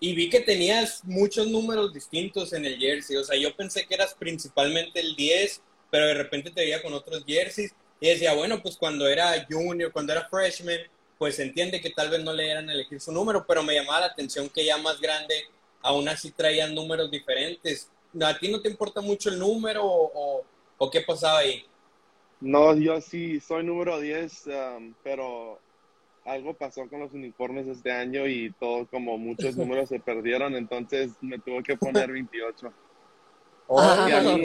y 0.00 0.14
vi 0.14 0.30
que 0.30 0.40
tenías 0.40 1.04
muchos 1.04 1.46
números 1.48 1.92
distintos 1.92 2.54
en 2.54 2.64
el 2.64 2.78
jersey. 2.78 3.14
O 3.16 3.24
sea, 3.24 3.36
yo 3.38 3.54
pensé 3.54 3.84
que 3.86 3.94
eras 3.94 4.14
principalmente 4.14 5.00
el 5.00 5.14
10, 5.14 5.60
pero 5.90 6.06
de 6.06 6.14
repente 6.14 6.50
te 6.50 6.62
veía 6.62 6.82
con 6.82 6.94
otros 6.94 7.24
jerseys 7.26 7.74
y 8.00 8.08
decía, 8.08 8.32
bueno, 8.32 8.62
pues 8.62 8.78
cuando 8.78 9.06
era 9.06 9.46
junior, 9.50 9.92
cuando 9.92 10.14
era 10.14 10.26
freshman, 10.30 10.80
pues 11.18 11.38
entiende 11.38 11.80
que 11.80 11.90
tal 11.90 12.10
vez 12.10 12.22
no 12.22 12.32
le 12.32 12.44
dieran 12.44 12.68
a 12.68 12.72
elegir 12.74 13.00
su 13.00 13.12
número, 13.12 13.46
pero 13.46 13.62
me 13.62 13.74
llamaba 13.74 14.00
la 14.00 14.06
atención 14.06 14.48
que 14.50 14.64
ya 14.64 14.78
más 14.78 15.00
grande, 15.00 15.34
aún 15.82 16.08
así 16.08 16.30
traían 16.32 16.74
números 16.74 17.10
diferentes. 17.10 17.90
¿A 18.22 18.38
ti 18.38 18.48
no 18.50 18.60
te 18.60 18.68
importa 18.70 19.00
mucho 19.00 19.30
el 19.30 19.38
número 19.38 19.84
o, 19.84 20.10
o- 20.40 20.44
o 20.78 20.90
qué 20.90 21.00
pasaba 21.02 21.38
ahí? 21.38 21.64
No, 22.40 22.76
yo 22.76 23.00
sí 23.00 23.40
soy 23.40 23.64
número 23.64 23.98
10, 24.00 24.46
um, 24.46 24.94
pero 25.02 25.58
algo 26.24 26.54
pasó 26.54 26.88
con 26.88 27.00
los 27.00 27.12
uniformes 27.14 27.66
este 27.68 27.92
año 27.92 28.26
y 28.28 28.52
todo, 28.54 28.86
como 28.88 29.18
muchos 29.18 29.56
números 29.56 29.88
se 29.90 30.00
perdieron, 30.00 30.54
entonces 30.56 31.16
me 31.22 31.38
tuve 31.40 31.62
que 31.64 31.76
poner 31.78 32.12
28. 32.12 32.72
Ah, 33.68 34.04
a 34.04 34.20
mí-. 34.36 34.44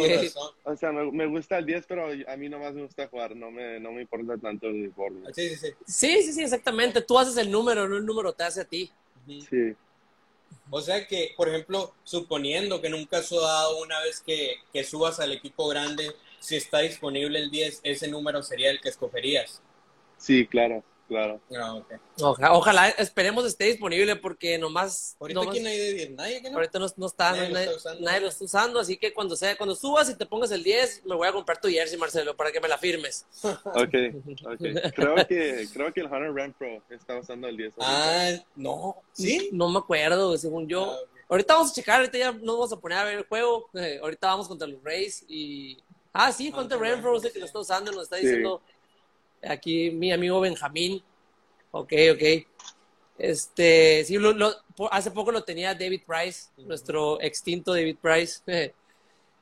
O 0.63 0.75
sea, 0.75 0.91
me, 0.91 1.11
me 1.11 1.27
gusta 1.27 1.57
el 1.59 1.65
10, 1.65 1.85
pero 1.87 2.07
a 2.27 2.37
mí 2.37 2.49
nomás 2.49 2.73
me 2.73 2.81
gusta 2.83 3.07
jugar, 3.07 3.35
no 3.35 3.51
me, 3.51 3.79
no 3.79 3.91
me 3.91 4.01
importa 4.01 4.37
tanto 4.37 4.67
el 4.67 4.73
uniforme. 4.75 5.31
Sí, 5.33 5.49
sí, 5.49 5.55
sí. 5.57 5.67
Sí, 5.85 6.23
sí, 6.23 6.33
sí, 6.33 6.41
exactamente. 6.43 7.01
Tú 7.01 7.19
haces 7.19 7.37
el 7.37 7.51
número, 7.51 7.87
no 7.87 7.97
el 7.97 8.05
número 8.05 8.33
te 8.33 8.43
hace 8.43 8.61
a 8.61 8.65
ti. 8.65 8.91
Sí, 9.27 9.75
O 10.71 10.81
sea 10.81 11.05
que, 11.07 11.33
por 11.37 11.47
ejemplo, 11.49 11.93
suponiendo 12.03 12.81
que 12.81 12.87
en 12.87 12.95
un 12.95 13.05
caso 13.05 13.39
dado, 13.41 13.81
una 13.83 13.99
vez 14.01 14.21
que, 14.21 14.55
que 14.73 14.83
subas 14.83 15.19
al 15.19 15.31
equipo 15.31 15.67
grande, 15.67 16.15
si 16.39 16.55
está 16.55 16.79
disponible 16.79 17.37
el 17.39 17.51
10, 17.51 17.81
ese 17.83 18.07
número 18.07 18.41
sería 18.41 18.71
el 18.71 18.81
que 18.81 18.89
escogerías. 18.89 19.61
sí, 20.17 20.47
claro, 20.47 20.83
claro. 21.11 21.41
Ah, 22.39 22.53
ojalá, 22.53 22.89
esperemos 22.89 23.45
esté 23.45 23.65
disponible 23.65 24.15
porque 24.15 24.57
nomás. 24.57 25.15
Ahorita 25.19 25.39
nomás- 25.41 25.53
quién 25.53 25.67
hay 25.67 25.77
de 25.77 25.93
10, 25.93 26.11
nadie 26.11 26.41
que 26.41 26.49
no. 26.49 26.55
Ahorita 26.57 26.79
no, 26.79 26.87
no 26.95 27.05
está, 27.07 27.31
Nadie 27.31 27.49
nadie, 27.49 27.65
lo 27.65 27.71
está 27.71 27.77
usando. 27.89 28.05
nadie 28.05 28.19
lo 28.21 28.27
está 28.29 28.43
usando, 28.45 28.79
así 28.79 28.97
que 28.97 29.13
cuando 29.13 29.35
sea, 29.35 29.57
cuando 29.57 29.75
subas 29.75 30.09
y 30.09 30.15
te 30.15 30.25
pongas 30.25 30.51
el 30.51 30.63
10, 30.63 31.03
me 31.05 31.15
voy 31.15 31.27
a 31.27 31.31
comprar 31.33 31.59
tu 31.59 31.67
jersey, 31.67 31.97
Marcelo, 31.97 32.35
para 32.35 32.51
que 32.51 32.59
me 32.61 32.67
la 32.67 32.77
firmes. 32.77 33.25
Ok, 33.65 33.93
ok. 34.45 34.93
Creo 34.95 35.15
que, 35.27 35.67
creo 35.73 35.93
que 35.93 35.99
el 36.01 36.05
Hunter 36.07 36.33
Renfro 36.33 36.81
está 36.89 37.17
usando 37.19 37.47
el 37.47 37.57
10. 37.57 37.73
ahorita. 37.77 38.37
Ah, 38.39 38.43
no. 38.55 38.95
¿Sí? 39.11 39.49
No 39.51 39.69
me 39.69 39.79
acuerdo, 39.79 40.37
según 40.37 40.67
yo. 40.67 40.91
Ah. 40.91 40.97
Ahorita 41.29 41.53
vamos 41.53 41.71
a 41.71 41.73
checar, 41.73 41.99
ahorita 42.01 42.17
ya 42.17 42.31
nos 42.33 42.41
vamos 42.57 42.73
a 42.73 42.77
poner 42.79 42.97
a 42.97 43.03
ver 43.05 43.17
el 43.19 43.25
juego. 43.25 43.69
Eh, 43.73 43.99
ahorita 44.01 44.27
vamos 44.27 44.47
contra 44.47 44.67
los 44.67 44.83
Rays 44.83 45.23
y. 45.27 45.77
Ah, 46.13 46.29
sí, 46.33 46.47
Hunter 46.49 46.77
Hunter 46.77 46.79
Renfro 46.79 47.15
es 47.17 47.23
el 47.23 47.31
que 47.31 47.39
lo 47.39 47.45
está 47.45 47.59
usando, 47.59 47.89
nos 47.93 48.03
está 48.03 48.17
Sí. 48.17 48.27
Aquí 49.43 49.91
mi 49.91 50.11
amigo 50.11 50.39
Benjamín. 50.39 51.01
Ok, 51.71 51.93
ok. 52.13 52.47
Este, 53.17 54.03
sí, 54.05 54.17
lo- 54.17 54.33
lo- 54.33 54.53
po- 54.75 54.91
hace 54.91 55.11
poco 55.11 55.31
lo 55.31 55.43
tenía 55.43 55.75
David 55.75 56.01
Price, 56.05 56.49
nuestro 56.57 57.21
extinto 57.21 57.73
David 57.73 57.97
Price. 58.01 58.41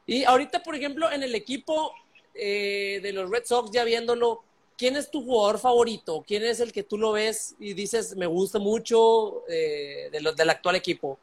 y 0.05 0.23
ahorita, 0.23 0.61
por 0.63 0.75
ejemplo, 0.75 1.11
en 1.11 1.23
el 1.23 1.33
equipo 1.35 1.93
eh, 2.33 2.99
de 3.01 3.13
los 3.13 3.29
Red 3.29 3.45
Sox, 3.45 3.71
ya 3.71 3.83
viéndolo, 3.83 4.43
¿quién 4.77 4.95
es 4.95 5.09
tu 5.09 5.23
jugador 5.23 5.59
favorito? 5.59 6.23
¿Quién 6.27 6.43
es 6.43 6.59
el 6.59 6.71
que 6.71 6.83
tú 6.83 6.97
lo 6.97 7.13
ves 7.13 7.55
y 7.59 7.73
dices, 7.73 8.15
me 8.15 8.25
gusta 8.25 8.59
mucho 8.59 9.43
eh, 9.47 10.09
de 10.11 10.21
los, 10.21 10.35
del 10.35 10.49
actual 10.49 10.75
equipo? 10.75 11.17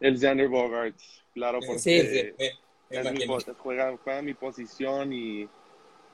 El 0.00 0.18
Xander 0.18 0.48
Bogarts, 0.48 1.24
claro, 1.34 1.58
porque 1.60 1.80
Sí, 1.80 2.00
sí, 2.00 2.22
me- 2.38 3.02
me 3.02 3.20
es 3.20 3.28
mi 3.28 3.36
juega, 3.62 3.96
juega 4.02 4.22
mi 4.22 4.34
posición 4.34 5.12
y, 5.12 5.48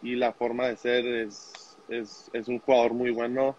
y 0.04 0.14
la 0.14 0.32
forma 0.32 0.68
de 0.68 0.76
ser 0.76 1.04
es, 1.06 1.52
es, 1.88 2.30
es 2.32 2.46
un 2.46 2.60
jugador 2.60 2.92
muy 2.92 3.10
bueno. 3.10 3.56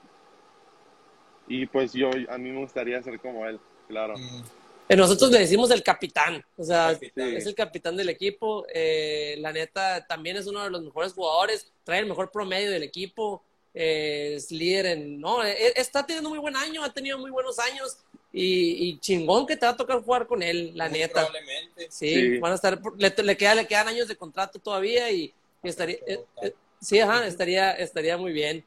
Y 1.48 1.66
pues 1.66 1.92
yo, 1.94 2.10
a 2.30 2.38
mí 2.38 2.50
me 2.52 2.60
gustaría 2.62 3.02
ser 3.04 3.20
como 3.20 3.46
él, 3.46 3.60
claro. 3.88 4.18
Mm. 4.18 4.44
Eh, 4.88 4.96
Nosotros 4.96 5.32
le 5.32 5.40
decimos 5.40 5.70
el 5.72 5.82
capitán, 5.84 6.44
o 6.58 6.64
sea, 6.64 6.94
Capitán. 6.94 7.34
es 7.36 7.46
el 7.48 7.56
capitán 7.56 7.98
del 7.98 8.10
equipo. 8.10 8.66
eh, 8.74 9.36
la 9.40 9.52
neta, 9.52 10.06
también 10.08 10.38
es 10.38 10.46
uno 10.48 10.64
de 10.64 10.70
los 10.70 10.84
mejores 10.84 11.14
jugadores, 11.14 11.72
trae 11.84 12.00
el 12.00 12.06
mejor 12.06 12.32
promedio 12.32 12.70
del 12.72 12.84
equipo, 12.84 13.44
eh, 13.74 14.34
es 14.36 14.52
líder 14.52 14.86
en... 14.86 15.20
No, 15.20 15.44
eh, 15.44 15.74
está 15.76 16.06
teniendo 16.06 16.30
muy 16.30 16.40
buen 16.40 16.56
año, 16.56 16.84
ha 16.84 16.94
tenido 16.94 17.18
muy 17.18 17.32
buenos 17.32 17.58
años 17.60 17.98
y, 18.32 18.90
y 18.90 19.00
chingón 19.00 19.46
que 19.48 19.56
te 19.58 19.66
va 19.66 19.72
a 19.72 19.78
tocar 19.78 20.02
jugar 20.04 20.28
con 20.28 20.42
él, 20.44 20.72
la 20.76 20.88
Muy 20.90 21.00
neta. 21.00 21.26
Probablemente. 21.26 21.88
Sí, 21.90 22.14
Sí. 22.14 22.38
van 22.40 22.52
a 22.52 22.56
estar, 22.56 22.80
le, 22.98 23.14
le, 23.24 23.38
queda, 23.38 23.56
le 23.56 23.68
quedan 23.68 23.88
años 23.88 24.08
de 24.08 24.16
contrato 24.16 24.60
todavía 24.60 25.10
y 25.12 25.34
estaría... 25.69 25.97
eh, 26.08 26.23
eh, 26.41 26.54
sí, 26.80 26.99
ajá, 26.99 27.25
estaría, 27.28 27.71
estaría 27.73 28.17
muy 28.17 28.32
bien. 28.32 28.63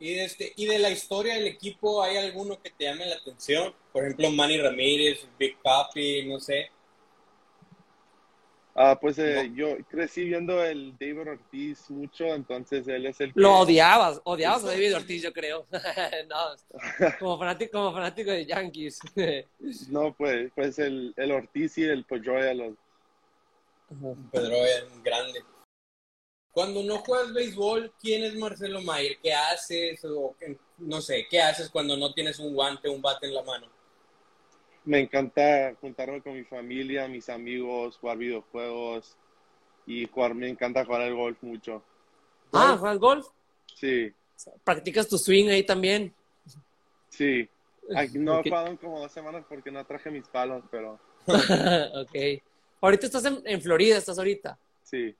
Y 0.00 0.14
de, 0.14 0.24
este, 0.24 0.52
y 0.56 0.66
de 0.66 0.78
la 0.78 0.90
historia 0.90 1.34
del 1.34 1.46
equipo, 1.46 2.02
¿hay 2.02 2.16
alguno 2.16 2.60
que 2.60 2.70
te 2.70 2.84
llame 2.84 3.06
la 3.06 3.16
atención? 3.16 3.74
Por 3.92 4.04
ejemplo, 4.04 4.30
Manny 4.30 4.60
Ramírez, 4.60 5.26
Big 5.38 5.56
Papi, 5.62 6.26
no 6.26 6.38
sé. 6.38 6.70
Ah, 8.80 8.96
pues 9.00 9.18
eh, 9.18 9.50
yo 9.56 9.76
crecí 9.88 10.22
viendo 10.22 10.64
el 10.64 10.96
David 11.00 11.30
Ortiz 11.30 11.90
mucho, 11.90 12.26
entonces 12.26 12.86
él 12.86 13.06
es 13.06 13.20
el 13.20 13.34
que... 13.34 13.40
Lo 13.40 13.58
odiabas, 13.58 14.20
odiabas 14.22 14.62
a 14.62 14.68
David 14.68 14.94
Ortiz, 14.94 15.20
yo 15.20 15.32
creo. 15.32 15.66
no, 16.28 17.08
como 17.18 17.38
fanático, 17.38 17.72
como 17.72 17.92
fanático 17.92 18.30
de 18.30 18.46
Yankees. 18.46 19.00
No, 19.90 20.14
pues, 20.14 20.52
pues 20.54 20.78
el, 20.78 21.12
el 21.16 21.32
Ortiz 21.32 21.76
y 21.78 21.84
el 21.84 22.04
Pedroia, 22.04 22.54
los... 22.54 22.74
Pedro 24.30 24.54
es 24.64 24.84
un 24.94 25.02
grande. 25.02 25.42
Cuando 26.58 26.82
no 26.82 26.98
juegas 26.98 27.32
béisbol, 27.32 27.92
¿quién 28.00 28.24
es 28.24 28.34
Marcelo 28.34 28.82
Mayer? 28.82 29.16
¿Qué 29.22 29.32
haces? 29.32 30.04
O, 30.04 30.34
qué- 30.40 30.58
no 30.78 31.00
sé, 31.00 31.24
¿qué 31.30 31.40
haces 31.40 31.70
cuando 31.70 31.96
no 31.96 32.12
tienes 32.12 32.40
un 32.40 32.52
guante, 32.52 32.88
un 32.88 33.00
bate 33.00 33.28
en 33.28 33.34
la 33.34 33.44
mano? 33.44 33.68
Me 34.84 34.98
encanta 34.98 35.72
juntarme 35.80 36.20
con 36.20 36.34
mi 36.34 36.42
familia, 36.42 37.06
mis 37.06 37.28
amigos, 37.28 37.96
jugar 37.98 38.18
videojuegos 38.18 39.16
y 39.86 40.08
jugar, 40.08 40.34
me 40.34 40.48
encanta 40.48 40.84
jugar 40.84 41.02
al 41.02 41.14
golf 41.14 41.40
mucho. 41.44 41.80
ah, 42.52 42.76
¿juegas 42.76 42.98
golf? 42.98 43.26
Sí, 43.76 44.12
¿Practicas 44.64 45.06
tu 45.08 45.16
swing 45.16 45.48
ahí 45.50 45.64
también? 45.64 46.12
sí. 47.08 47.48
Ay, 47.94 48.10
no 48.14 48.40
he 48.40 48.42
jugado 48.42 48.66
en 48.66 48.76
como 48.78 48.98
dos 48.98 49.12
semanas 49.12 49.44
porque 49.48 49.70
no 49.70 49.84
traje 49.86 50.10
mis 50.10 50.26
palos, 50.26 50.64
pero 50.72 50.98
ok. 52.02 52.42
Ahorita 52.80 53.06
estás 53.06 53.24
en, 53.24 53.40
en 53.44 53.60
Florida, 53.60 53.96
estás 53.96 54.18
ahorita. 54.18 54.58
sí. 54.82 55.16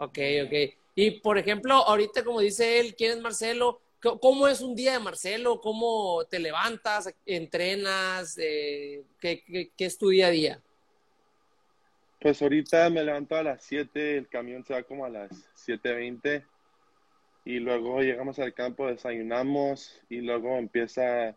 Ok, 0.00 0.18
ok. 0.46 0.52
Y 0.94 1.10
por 1.20 1.36
ejemplo, 1.36 1.74
ahorita 1.74 2.24
como 2.24 2.40
dice 2.40 2.80
él, 2.80 2.94
¿quién 2.96 3.12
es 3.12 3.20
Marcelo? 3.20 3.82
¿Cómo 4.00 4.48
es 4.48 4.62
un 4.62 4.74
día 4.74 4.94
de 4.94 4.98
Marcelo? 4.98 5.60
¿Cómo 5.60 6.24
te 6.24 6.38
levantas? 6.38 7.14
¿Entrenas? 7.26 8.38
Eh, 8.38 9.04
¿qué, 9.20 9.44
qué, 9.44 9.70
qué 9.76 9.84
es 9.84 9.98
tu 9.98 10.08
día 10.08 10.28
a 10.28 10.30
día? 10.30 10.62
Pues 12.18 12.40
ahorita 12.40 12.88
me 12.88 13.04
levanto 13.04 13.36
a 13.36 13.42
las 13.42 13.62
7, 13.62 14.16
el 14.16 14.28
camión 14.28 14.64
se 14.64 14.72
va 14.72 14.82
como 14.84 15.04
a 15.04 15.10
las 15.10 15.30
7.20 15.66 16.44
y 17.44 17.58
luego 17.58 18.00
llegamos 18.00 18.38
al 18.38 18.54
campo, 18.54 18.86
desayunamos 18.86 20.00
y 20.08 20.22
luego 20.22 20.56
empieza 20.56 21.36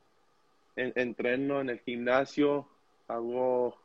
el 0.77 0.93
entreno 0.95 1.59
en 1.59 1.69
el 1.69 1.79
gimnasio, 1.81 2.69
hago 3.09 3.77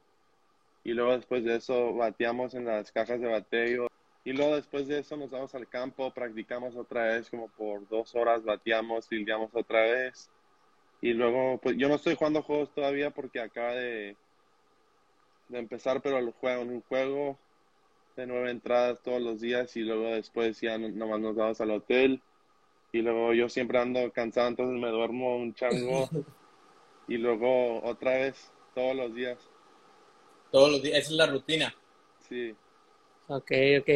y 0.85 0.93
luego 0.93 1.17
después 1.17 1.43
de 1.43 1.57
eso 1.57 1.95
bateamos 1.95 2.55
en 2.55 2.65
las 2.65 2.93
cajas 2.93 3.21
de 3.21 3.27
bateo 3.27 3.88
y 4.29 4.33
luego 4.35 4.57
después 4.57 4.87
de 4.89 4.99
eso 5.01 5.17
nos 5.17 5.31
vamos 5.31 5.55
al 5.55 5.69
campo, 5.69 6.13
practicamos 6.13 6.77
otra 6.77 7.05
vez 7.07 7.31
como 7.31 7.49
por 7.51 7.89
dos 7.89 8.15
horas, 8.15 8.45
bateamos, 8.45 9.09
fildeamos 9.09 9.51
otra 9.55 9.83
vez 9.83 10.31
y 11.01 11.13
luego 11.15 11.61
pues 11.61 11.77
yo 11.79 11.89
no 11.89 11.97
estoy 11.97 12.17
jugando 12.17 12.43
juegos 12.43 12.75
todavía 12.75 13.11
porque 13.13 13.41
acaba 13.41 13.75
de 13.75 14.19
de 15.49 15.59
empezar, 15.59 16.03
pero 16.03 16.21
lo 16.21 16.33
juego 16.33 16.63
en 16.63 16.71
un 16.71 16.83
juego 16.83 17.41
de 18.17 18.27
nueve 18.27 18.51
entradas 18.51 19.03
todos 19.03 19.23
los 19.23 19.41
días 19.41 19.77
y 19.77 19.81
luego 19.81 20.11
después 20.11 20.61
ya 20.61 20.79
no- 20.79 20.89
nomás 20.91 21.21
nos 21.21 21.37
vamos 21.37 21.61
al 21.61 21.71
hotel 21.71 22.23
y 22.93 23.03
luego 23.03 23.35
yo 23.35 23.49
siempre 23.49 23.79
ando 23.79 24.13
cansado, 24.13 24.49
entonces 24.49 24.81
me 24.81 24.89
duermo 24.91 25.37
un 25.37 25.55
chango 25.55 26.09
y 27.09 27.17
luego 27.19 27.83
otra 27.85 28.13
vez 28.19 28.53
todos 28.75 28.97
los 28.97 29.15
días. 29.15 29.39
Todos 30.51 30.73
los 30.73 30.83
días, 30.83 30.99
esa 30.99 31.11
es 31.11 31.17
la 31.17 31.27
rutina. 31.27 31.75
Sí. 32.29 32.57
Ok, 33.29 33.53
ok. 33.81 33.89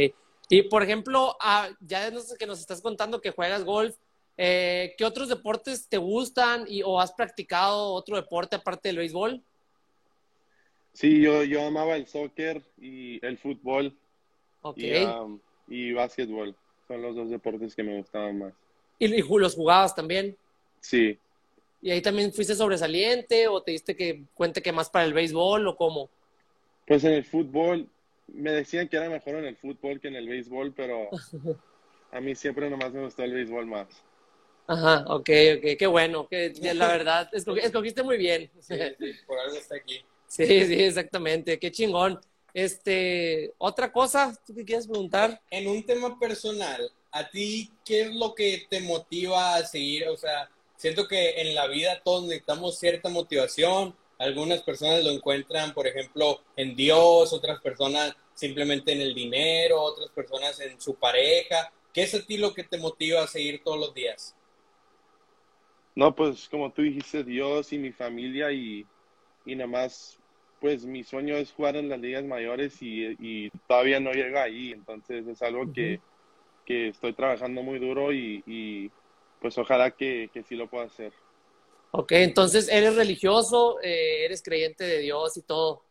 Y 0.52 0.64
por 0.64 0.82
ejemplo, 0.82 1.34
ah, 1.40 1.70
ya 1.80 2.10
que 2.38 2.46
nos 2.46 2.60
estás 2.60 2.82
contando 2.82 3.22
que 3.22 3.30
juegas 3.30 3.64
golf, 3.64 3.96
eh, 4.36 4.94
¿qué 4.98 5.04
otros 5.06 5.30
deportes 5.30 5.88
te 5.88 5.96
gustan 5.96 6.66
y, 6.68 6.82
o 6.82 7.00
has 7.00 7.10
practicado 7.12 7.94
otro 7.94 8.16
deporte 8.16 8.56
aparte 8.56 8.90
del 8.90 8.98
béisbol? 8.98 9.42
Sí, 10.92 11.22
yo, 11.22 11.42
yo 11.42 11.66
amaba 11.66 11.96
el 11.96 12.06
soccer 12.06 12.60
y 12.78 13.24
el 13.24 13.38
fútbol 13.38 13.96
y, 14.76 14.94
um, 15.04 15.40
y 15.68 15.92
básquetbol. 15.94 16.54
Son 16.86 17.00
los 17.00 17.16
dos 17.16 17.30
deportes 17.30 17.74
que 17.74 17.82
me 17.82 17.96
gustaban 17.96 18.38
más. 18.38 18.52
¿Y, 18.98 19.08
los 19.22 19.54
jugabas 19.54 19.94
también? 19.94 20.36
Sí. 20.82 21.18
¿Y 21.80 21.92
ahí 21.92 22.02
también 22.02 22.30
fuiste 22.30 22.54
sobresaliente 22.54 23.48
o 23.48 23.62
te 23.62 23.70
diste 23.70 23.96
que 23.96 24.24
cuenta 24.34 24.60
que 24.60 24.70
más 24.70 24.90
para 24.90 25.06
el 25.06 25.14
béisbol 25.14 25.66
o 25.66 25.76
cómo? 25.76 26.10
Pues 26.86 27.04
en 27.04 27.14
el 27.14 27.24
fútbol, 27.24 27.88
me 28.34 28.52
decían 28.52 28.88
que 28.88 28.96
era 28.96 29.08
mejor 29.10 29.36
en 29.36 29.44
el 29.46 29.56
fútbol 29.56 30.00
que 30.00 30.08
en 30.08 30.16
el 30.16 30.28
béisbol, 30.28 30.72
pero 30.74 31.10
a 32.12 32.20
mí 32.20 32.34
siempre 32.36 32.70
nomás 32.70 32.92
me 32.92 33.02
gustó 33.04 33.24
el 33.24 33.32
béisbol 33.34 33.66
más. 33.66 33.88
Ajá, 34.66 35.04
ok, 35.08 35.28
ok, 35.58 35.64
qué 35.78 35.86
bueno, 35.86 36.28
que 36.28 36.52
la 36.74 36.86
verdad, 36.88 37.28
escog- 37.32 37.58
escogiste 37.58 38.02
muy 38.02 38.16
bien. 38.16 38.50
Sí, 38.60 38.74
sí, 38.98 39.12
por 39.26 39.38
algo 39.38 39.56
está 39.56 39.76
aquí. 39.76 40.00
Sí, 40.28 40.46
sí, 40.46 40.82
exactamente, 40.82 41.58
qué 41.58 41.70
chingón. 41.70 42.18
Este, 42.54 43.52
otra 43.58 43.92
cosa, 43.92 44.34
¿tú 44.46 44.54
qué 44.54 44.64
quieres 44.64 44.86
preguntar? 44.86 45.42
En 45.50 45.68
un 45.68 45.84
tema 45.84 46.18
personal, 46.18 46.90
¿a 47.10 47.28
ti 47.28 47.70
qué 47.84 48.02
es 48.02 48.14
lo 48.14 48.34
que 48.34 48.66
te 48.70 48.80
motiva 48.80 49.56
a 49.56 49.64
seguir? 49.66 50.08
O 50.08 50.16
sea, 50.16 50.48
siento 50.76 51.06
que 51.06 51.40
en 51.42 51.54
la 51.54 51.66
vida 51.66 52.00
todos 52.02 52.24
necesitamos 52.24 52.78
cierta 52.78 53.08
motivación. 53.10 53.94
Algunas 54.22 54.62
personas 54.62 55.02
lo 55.02 55.10
encuentran, 55.10 55.74
por 55.74 55.88
ejemplo, 55.88 56.40
en 56.56 56.76
Dios, 56.76 57.32
otras 57.32 57.60
personas 57.60 58.14
simplemente 58.34 58.92
en 58.92 59.00
el 59.00 59.14
dinero, 59.14 59.82
otras 59.82 60.10
personas 60.10 60.60
en 60.60 60.80
su 60.80 60.94
pareja. 60.94 61.72
¿Qué 61.92 62.04
es 62.04 62.14
a 62.14 62.22
ti 62.24 62.36
lo 62.36 62.54
que 62.54 62.62
te 62.62 62.78
motiva 62.78 63.22
a 63.22 63.26
seguir 63.26 63.62
todos 63.64 63.80
los 63.80 63.92
días? 63.92 64.36
No, 65.96 66.14
pues 66.14 66.48
como 66.48 66.72
tú 66.72 66.82
dijiste, 66.82 67.24
Dios 67.24 67.72
y 67.72 67.78
mi 67.78 67.90
familia 67.90 68.52
y, 68.52 68.86
y 69.44 69.56
nada 69.56 69.68
más, 69.68 70.18
pues 70.60 70.86
mi 70.86 71.02
sueño 71.02 71.36
es 71.36 71.52
jugar 71.52 71.74
en 71.74 71.88
las 71.88 72.00
ligas 72.00 72.24
mayores 72.24 72.80
y, 72.80 73.16
y 73.18 73.50
todavía 73.66 73.98
no 73.98 74.12
llego 74.12 74.38
ahí, 74.38 74.70
entonces 74.70 75.26
es 75.26 75.42
algo 75.42 75.72
que, 75.72 76.00
que 76.64 76.88
estoy 76.88 77.12
trabajando 77.12 77.62
muy 77.64 77.80
duro 77.80 78.12
y, 78.12 78.44
y 78.46 78.90
pues 79.40 79.58
ojalá 79.58 79.90
que, 79.90 80.30
que 80.32 80.44
sí 80.44 80.54
lo 80.54 80.68
pueda 80.68 80.84
hacer. 80.84 81.12
Ok, 81.94 82.12
entonces 82.12 82.68
eres 82.68 82.96
religioso, 82.96 83.78
eh, 83.82 84.24
eres 84.24 84.42
creyente 84.42 84.82
de 84.84 84.98
Dios 84.98 85.36
y 85.36 85.42
todo. 85.42 85.82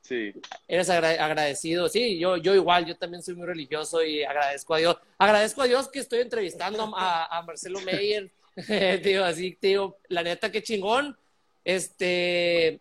Sí, 0.00 0.32
Eres 0.66 0.88
agra- 0.90 1.24
agradecido, 1.24 1.88
sí, 1.88 2.18
yo, 2.18 2.36
yo 2.36 2.54
igual, 2.54 2.86
yo 2.86 2.96
también 2.96 3.22
soy 3.22 3.34
muy 3.36 3.46
religioso 3.46 4.02
y 4.02 4.24
agradezco 4.24 4.74
a 4.74 4.78
Dios. 4.78 4.96
Agradezco 5.18 5.62
a 5.62 5.66
Dios 5.66 5.88
que 5.88 6.00
estoy 6.00 6.20
entrevistando 6.20 6.92
a, 6.96 7.38
a 7.38 7.42
Marcelo 7.42 7.78
Meyer, 7.82 8.30
digo, 9.04 9.22
así, 9.24 9.56
digo, 9.60 9.98
la 10.08 10.22
neta, 10.22 10.50
qué 10.50 10.62
chingón. 10.62 11.16
Este, 11.64 12.80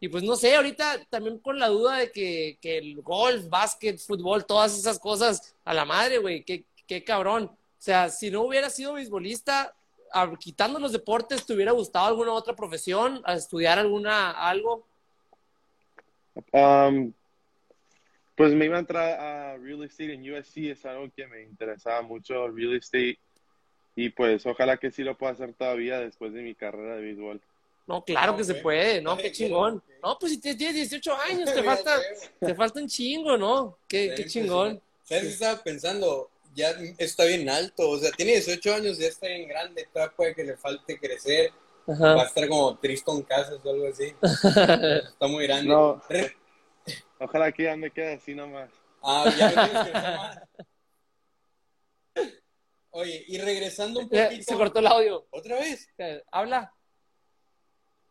y 0.00 0.08
pues 0.08 0.22
no 0.22 0.36
sé, 0.36 0.54
ahorita 0.54 1.04
también 1.10 1.38
con 1.40 1.58
la 1.58 1.68
duda 1.68 1.98
de 1.98 2.10
que, 2.10 2.56
que 2.60 2.78
el 2.78 3.02
golf, 3.02 3.48
básquet, 3.48 3.98
fútbol, 3.98 4.46
todas 4.46 4.78
esas 4.78 4.98
cosas, 4.98 5.54
a 5.64 5.74
la 5.74 5.84
madre, 5.84 6.18
güey, 6.18 6.42
qué, 6.44 6.64
qué 6.86 7.04
cabrón. 7.04 7.44
O 7.44 7.56
sea, 7.84 8.08
si 8.08 8.30
no 8.30 8.42
hubiera 8.42 8.70
sido 8.70 8.94
beisbolista, 8.94 9.74
a- 10.12 10.36
quitando 10.38 10.78
los 10.78 10.92
deportes, 10.92 11.44
¿te 11.46 11.54
hubiera 11.54 11.72
gustado 11.72 12.06
alguna 12.06 12.32
otra 12.32 12.54
profesión, 12.54 13.20
a 13.24 13.34
estudiar 13.34 13.78
alguna, 13.78 14.30
algo? 14.30 14.86
Um, 16.52 17.12
pues 18.34 18.52
me 18.54 18.64
iba 18.64 18.76
a 18.76 18.80
entrar 18.80 19.20
a 19.20 19.58
real 19.58 19.84
estate 19.84 20.14
en 20.14 20.32
USC, 20.32 20.70
es 20.70 20.84
algo 20.86 21.10
que 21.14 21.26
me 21.26 21.42
interesaba 21.42 22.02
mucho, 22.02 22.48
real 22.48 22.74
estate, 22.74 23.18
y 23.94 24.08
pues 24.08 24.44
ojalá 24.46 24.78
que 24.78 24.90
sí 24.90 25.02
lo 25.02 25.16
pueda 25.16 25.32
hacer 25.32 25.52
todavía 25.52 26.00
después 26.00 26.32
de 26.32 26.42
mi 26.42 26.54
carrera 26.54 26.96
de 26.96 27.02
béisbol. 27.02 27.40
No, 27.86 28.04
claro 28.04 28.32
No, 28.32 28.38
que 28.38 28.44
se 28.44 28.54
puede, 28.56 29.02
¿no? 29.02 29.16
Qué 29.16 29.32
chingón. 29.32 29.82
No, 30.02 30.18
pues 30.18 30.32
si 30.32 30.40
tienes 30.40 30.74
18 30.74 31.14
años, 31.16 31.44
te 31.54 31.62
falta, 31.62 32.00
te 32.40 32.54
falta 32.54 32.80
un 32.80 32.88
chingo, 32.88 33.36
¿no? 33.36 33.78
Qué, 33.86 34.14
qué 34.16 34.24
chingón. 34.26 34.80
¿Sabes 35.04 35.24
qué 35.24 35.28
estaba 35.30 35.62
pensando? 35.62 36.30
Ya 36.54 36.70
está 36.98 37.24
bien 37.24 37.48
alto, 37.48 37.88
o 37.88 37.98
sea, 37.98 38.10
tiene 38.12 38.32
18 38.32 38.74
años, 38.74 38.98
ya 38.98 39.08
está 39.08 39.26
bien 39.26 39.48
grande, 39.48 39.88
todavía 39.92 40.16
puede 40.16 40.34
que 40.34 40.44
le 40.44 40.56
falte 40.56 40.98
crecer, 40.98 41.50
va 41.88 42.22
a 42.22 42.26
estar 42.26 42.46
como 42.48 42.78
Tristan 42.78 43.22
Casas 43.22 43.58
o 43.64 43.70
algo 43.70 43.88
así. 43.88 44.14
Está 44.22 45.26
muy 45.26 45.46
grande. 45.46 45.68
No. 45.70 46.02
Ojalá 47.18 47.52
que 47.52 47.64
ya 47.64 47.76
me 47.76 47.90
quede 47.90 48.14
así 48.14 48.34
nomás. 48.34 48.70
Ah, 49.02 49.32
ya 49.36 49.50
no 49.50 49.64
tienes 49.64 49.86
que 49.86 49.92
más. 49.92 50.38
Oye, 52.90 53.24
y 53.26 53.38
regresando 53.38 54.00
un 54.00 54.08
poquito. 54.10 54.42
Se 54.42 54.54
cortó 54.54 54.80
el 54.80 54.86
audio. 54.86 55.26
¿Otra 55.30 55.58
vez? 55.58 55.88
Habla. 56.30 56.72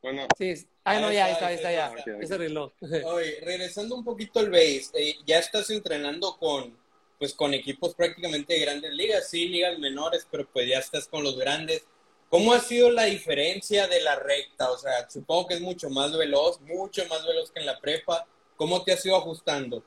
Bueno, 0.02 0.28
Sí. 0.38 0.68
Ah, 0.84 1.00
no, 1.00 1.08
Ahí 1.08 1.16
ya, 1.16 1.26
ahí 1.26 1.34
está, 1.34 1.52
está, 1.52 1.72
ya. 1.72 1.94
Ese 2.20 2.38
reloj. 2.38 2.72
Oye, 3.06 3.40
regresando 3.44 3.96
un 3.96 4.04
poquito 4.04 4.40
al 4.40 4.50
base, 4.50 4.90
eh, 4.96 5.16
ya 5.28 5.38
estás 5.38 5.70
entrenando 5.70 6.38
con, 6.38 6.76
pues, 7.22 7.36
con 7.36 7.54
equipos 7.54 7.94
prácticamente 7.94 8.56
de 8.56 8.62
grandes 8.62 8.92
ligas, 8.94 9.30
sí, 9.30 9.48
ligas 9.48 9.78
menores, 9.78 10.28
pero 10.32 10.48
pues 10.52 10.68
ya 10.68 10.80
estás 10.80 11.08
con 11.08 11.24
los 11.24 11.38
grandes. 11.38 11.86
¿Cómo 12.32 12.52
ha 12.52 12.60
sido 12.60 12.90
la 12.90 13.04
diferencia 13.04 13.88
de 13.88 14.02
la 14.02 14.16
recta? 14.16 14.72
O 14.72 14.78
sea, 14.80 15.08
supongo 15.08 15.50
que 15.50 15.54
es 15.54 15.62
mucho 15.62 15.92
más 15.92 16.18
veloz, 16.18 16.60
mucho 16.62 17.06
más 17.10 17.24
veloz 17.24 17.52
que 17.52 17.60
en 17.60 17.68
la 17.68 17.80
prepa. 17.80 18.26
¿Cómo 18.56 18.84
te 18.84 18.94
has 18.94 19.06
ido 19.06 19.16
ajustando? 19.16 19.84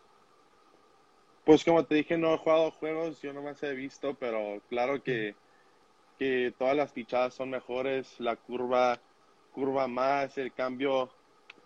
Pues 1.44 1.64
como 1.64 1.84
te 1.84 1.96
dije, 1.96 2.16
no 2.16 2.32
he 2.32 2.38
jugado 2.38 2.70
juegos, 2.70 3.20
yo 3.20 3.32
nomás 3.32 3.60
he 3.64 3.74
visto, 3.74 4.14
pero 4.14 4.62
claro 4.68 5.02
que, 5.02 5.34
que 6.20 6.54
todas 6.56 6.76
las 6.76 6.92
pichadas 6.92 7.34
son 7.34 7.50
mejores, 7.50 8.14
la 8.20 8.36
curva 8.36 9.00
curva 9.52 9.88
más, 9.88 10.38
el 10.38 10.52
cambio 10.52 11.10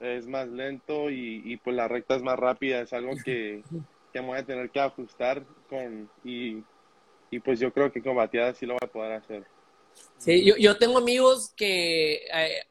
es 0.00 0.26
más 0.26 0.48
lento 0.48 1.10
y, 1.10 1.42
y 1.44 1.58
pues 1.58 1.76
la 1.76 1.88
recta 1.88 2.16
es 2.16 2.22
más 2.22 2.38
rápida, 2.38 2.80
es 2.80 2.94
algo 2.94 3.12
que, 3.22 3.62
que 4.12 4.20
me 4.20 4.28
voy 4.28 4.38
a 4.38 4.44
tener 4.44 4.70
que 4.70 4.80
ajustar 4.80 5.44
con 5.68 6.10
y, 6.24 6.62
y 7.30 7.40
pues 7.40 7.60
yo 7.60 7.72
creo 7.72 7.92
que 7.92 8.02
con 8.02 8.16
bateadas 8.16 8.58
sí 8.58 8.66
lo 8.66 8.74
voy 8.74 8.80
a 8.82 8.92
poder 8.92 9.12
hacer. 9.12 9.44
Sí, 10.18 10.44
yo, 10.44 10.56
yo 10.56 10.76
tengo 10.76 10.98
amigos 10.98 11.52
que, 11.56 12.26
eh, 12.32 12.62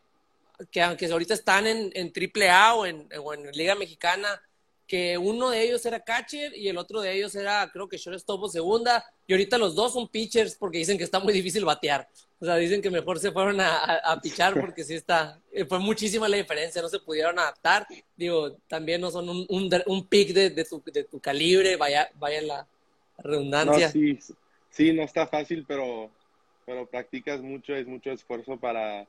que 0.72 0.82
aunque 0.82 1.06
ahorita 1.06 1.34
están 1.34 1.68
en, 1.68 1.92
en 1.94 2.12
AAA 2.14 2.74
o 2.76 2.86
en, 2.86 3.10
o 3.22 3.34
en 3.34 3.52
Liga 3.52 3.76
Mexicana, 3.76 4.42
que 4.88 5.18
uno 5.18 5.50
de 5.50 5.64
ellos 5.64 5.86
era 5.86 6.00
catcher 6.00 6.56
y 6.56 6.70
el 6.70 6.78
otro 6.78 7.02
de 7.02 7.14
ellos 7.14 7.36
era, 7.36 7.70
creo 7.72 7.90
que 7.90 7.98
shortstop 7.98 8.44
o 8.44 8.50
segunda, 8.50 9.04
y 9.28 9.34
ahorita 9.34 9.58
los 9.58 9.76
dos 9.76 9.94
son 9.94 10.08
pitchers 10.08 10.56
porque 10.56 10.78
dicen 10.78 10.98
que 10.98 11.04
está 11.04 11.20
muy 11.20 11.34
difícil 11.34 11.66
batear. 11.66 12.08
O 12.40 12.46
sea, 12.46 12.56
dicen 12.58 12.84
que 12.84 12.92
mejor 12.92 13.18
se 13.20 13.32
fueron 13.32 13.60
a, 13.60 13.78
a, 13.78 14.14
a 14.14 14.22
pichar 14.22 14.60
porque 14.60 14.84
sí 14.84 14.94
está, 14.94 15.42
eh, 15.52 15.66
fue 15.66 15.80
muchísima 15.80 16.30
la 16.30 16.38
diferencia, 16.38 16.84
no 16.84 16.88
se 16.90 17.00
pudieron 17.00 17.40
adaptar. 17.40 17.88
Digo, 18.16 18.58
también 18.68 19.02
no 19.02 19.10
son 19.10 19.28
un, 19.28 19.46
un, 19.50 19.70
un 19.88 20.08
pick 20.08 20.34
de, 20.34 20.52
de, 20.52 20.64
tu, 20.64 20.84
de 20.86 21.04
tu 21.06 21.20
calibre, 21.20 21.78
vaya, 21.78 22.12
vaya 22.16 22.42
la 22.44 22.68
redundancia. 23.18 23.88
No, 23.88 23.92
sí, 23.92 24.20
sí, 24.70 24.94
no 24.94 25.02
está 25.02 25.26
fácil, 25.26 25.66
pero, 25.68 26.12
pero 26.66 26.86
practicas 26.86 27.42
mucho, 27.42 27.74
es 27.74 27.88
mucho 27.88 28.12
esfuerzo 28.12 28.58
para, 28.58 29.08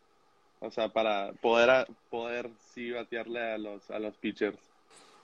o 0.60 0.70
sea, 0.70 0.88
para 0.88 1.32
poder, 1.34 1.86
poder 2.08 2.48
sí 2.72 2.92
batearle 2.92 3.40
a 3.40 3.58
los, 3.58 3.90
a 3.90 3.98
los 3.98 4.16
pitchers. 4.16 4.58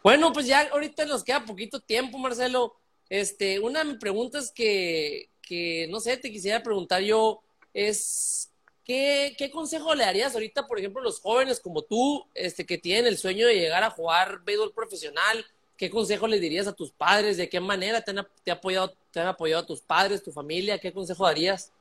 Bueno, 0.03 0.31
pues 0.35 0.47
ya 0.47 0.69
ahorita 0.71 1.07
nos 1.07 1.25
queda 1.25 1.47
poquito 1.47 1.81
tiempo, 1.81 2.19
Marcelo. 2.19 2.75
Este, 3.09 3.61
una 3.61 3.79
de 3.79 3.93
mis 3.93 3.99
preguntas 3.99 4.53
que, 4.55 5.31
que 5.41 5.87
no 5.91 6.01
sé, 6.01 6.19
te 6.19 6.31
quisiera 6.31 6.63
preguntar 6.63 7.01
yo 7.01 7.44
es, 7.75 8.51
¿qué, 8.85 9.35
qué 9.37 9.51
consejo 9.51 9.95
le 9.95 10.05
darías 10.05 10.35
ahorita, 10.35 10.67
por 10.67 10.79
ejemplo, 10.79 11.01
a 11.01 11.05
los 11.05 11.21
jóvenes 11.21 11.61
como 11.61 11.83
tú, 11.83 12.25
este, 12.35 12.65
que 12.65 12.79
tienen 12.79 13.07
el 13.07 13.19
sueño 13.19 13.47
de 13.47 13.57
llegar 13.57 13.83
a 13.83 13.91
jugar 13.91 14.43
béisbol 14.45 14.73
profesional? 14.73 15.45
¿Qué 15.77 15.91
consejo 15.91 16.29
le 16.29 16.39
dirías 16.39 16.69
a 16.69 16.73
tus 16.73 16.93
padres? 16.93 17.37
¿De 17.37 17.49
qué 17.49 17.61
manera 17.61 18.01
te 18.01 18.13
han, 18.13 18.27
te 18.45 18.53
ha 18.53 18.55
apoyado, 18.55 18.95
te 19.11 19.21
han 19.21 19.27
apoyado 19.27 19.67
tus 19.67 19.83
padres, 19.83 20.23
tu 20.23 20.31
familia? 20.31 20.79
¿Qué 20.79 20.93
consejo 20.93 21.27
darías? 21.27 21.73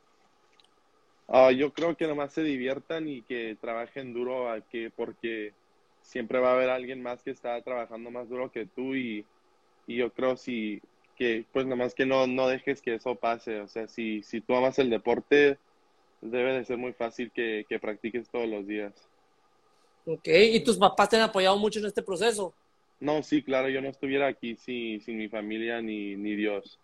Ah, 1.27 1.51
yo 1.51 1.71
creo 1.71 1.95
que 1.95 2.07
nomás 2.07 2.33
se 2.33 2.43
diviertan 2.43 3.07
y 3.07 3.21
que 3.21 3.55
trabajen 3.61 4.13
duro, 4.13 4.51
a 4.51 4.61
que, 4.61 4.91
porque 4.93 5.53
siempre 6.01 6.39
va 6.39 6.49
a 6.49 6.53
haber 6.55 6.69
alguien 6.69 7.01
más 7.01 7.23
que 7.23 7.31
está 7.31 7.61
trabajando 7.61 8.11
más 8.11 8.27
duro 8.27 8.51
que 8.51 8.65
tú 8.65 8.95
y, 8.95 9.25
y 9.87 9.95
yo 9.95 10.11
creo 10.11 10.35
si 10.35 10.81
que 11.15 11.45
pues 11.53 11.65
nomás 11.65 11.93
que 11.93 12.05
no, 12.05 12.27
no 12.27 12.47
dejes 12.47 12.81
que 12.81 12.95
eso 12.95 13.15
pase, 13.15 13.61
o 13.61 13.67
sea, 13.67 13.87
si, 13.87 14.23
si 14.23 14.41
tú 14.41 14.55
amas 14.55 14.79
el 14.79 14.89
deporte, 14.89 15.57
debe 16.23 16.53
de 16.53 16.65
ser 16.65 16.77
muy 16.77 16.93
fácil 16.93 17.31
que, 17.31 17.65
que 17.67 17.79
practiques 17.79 18.29
todos 18.29 18.47
los 18.47 18.65
días. 18.67 18.93
Ok, 20.05 20.27
¿y 20.27 20.59
tus 20.61 20.77
papás 20.77 21.09
te 21.09 21.15
han 21.15 21.23
apoyado 21.23 21.57
mucho 21.57 21.79
en 21.79 21.85
este 21.85 22.01
proceso? 22.01 22.53
No, 22.99 23.21
sí, 23.23 23.41
claro, 23.43 23.69
yo 23.69 23.81
no 23.81 23.89
estuviera 23.89 24.27
aquí 24.27 24.55
si, 24.55 24.99
sin 25.01 25.17
mi 25.17 25.27
familia 25.27 25.81
ni, 25.81 26.15
ni 26.15 26.35
Dios. 26.35 26.79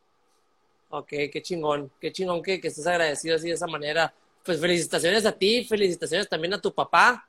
Ok, 0.89 1.09
qué 1.31 1.41
chingón, 1.41 1.91
qué 1.99 2.11
chingón 2.11 2.41
que, 2.41 2.59
que 2.59 2.69
estés 2.69 2.87
agradecido 2.87 3.35
así 3.35 3.47
de 3.47 3.53
esa 3.53 3.67
manera. 3.67 4.13
Pues 4.43 4.59
felicitaciones 4.59 5.25
a 5.25 5.31
ti, 5.31 5.63
felicitaciones 5.65 6.27
también 6.27 6.53
a 6.53 6.61
tu 6.61 6.73
papá. 6.73 7.25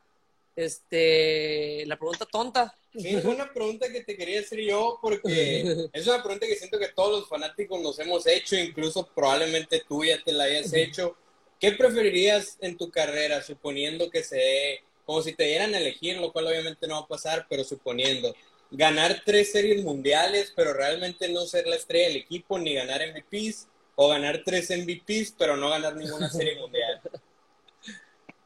Este, 0.56 1.84
la 1.86 1.96
pregunta 1.96 2.26
tonta. 2.26 2.74
Sí, 2.92 3.14
una 3.24 3.52
pregunta 3.52 3.90
que 3.90 4.02
te 4.02 4.16
quería 4.16 4.40
hacer 4.40 4.60
yo, 4.60 4.98
porque 5.00 5.88
es 5.92 6.06
una 6.06 6.22
pregunta 6.22 6.46
que 6.46 6.56
siento 6.56 6.78
que 6.78 6.88
todos 6.88 7.20
los 7.20 7.28
fanáticos 7.28 7.80
nos 7.80 7.98
hemos 7.98 8.26
hecho, 8.26 8.56
incluso 8.56 9.06
probablemente 9.14 9.82
tú 9.88 10.04
ya 10.04 10.22
te 10.22 10.32
la 10.32 10.44
hayas 10.44 10.72
hecho. 10.72 11.16
¿Qué 11.60 11.72
preferirías 11.72 12.58
en 12.60 12.76
tu 12.78 12.90
carrera, 12.90 13.42
suponiendo 13.42 14.10
que 14.10 14.24
se 14.24 14.36
dé, 14.36 14.80
como 15.04 15.22
si 15.22 15.34
te 15.34 15.44
dieran 15.44 15.74
a 15.74 15.78
elegir, 15.78 16.18
lo 16.18 16.32
cual 16.32 16.48
obviamente 16.48 16.88
no 16.88 16.94
va 16.96 17.00
a 17.02 17.08
pasar, 17.08 17.46
pero 17.50 17.64
suponiendo, 17.64 18.34
ganar 18.70 19.22
tres 19.24 19.52
series 19.52 19.84
mundiales, 19.84 20.52
pero 20.56 20.72
realmente 20.74 21.28
no 21.28 21.42
ser 21.42 21.66
la 21.66 21.76
estrella 21.76 22.08
del 22.08 22.18
equipo, 22.18 22.58
ni 22.58 22.74
ganar 22.74 23.02
MVPs, 23.02 23.68
o 23.96 24.08
ganar 24.08 24.42
tres 24.44 24.70
MVPs, 24.70 25.34
pero 25.38 25.56
no 25.56 25.70
ganar 25.70 25.96
ninguna 25.96 26.30
serie 26.30 26.58
mundial? 26.58 27.02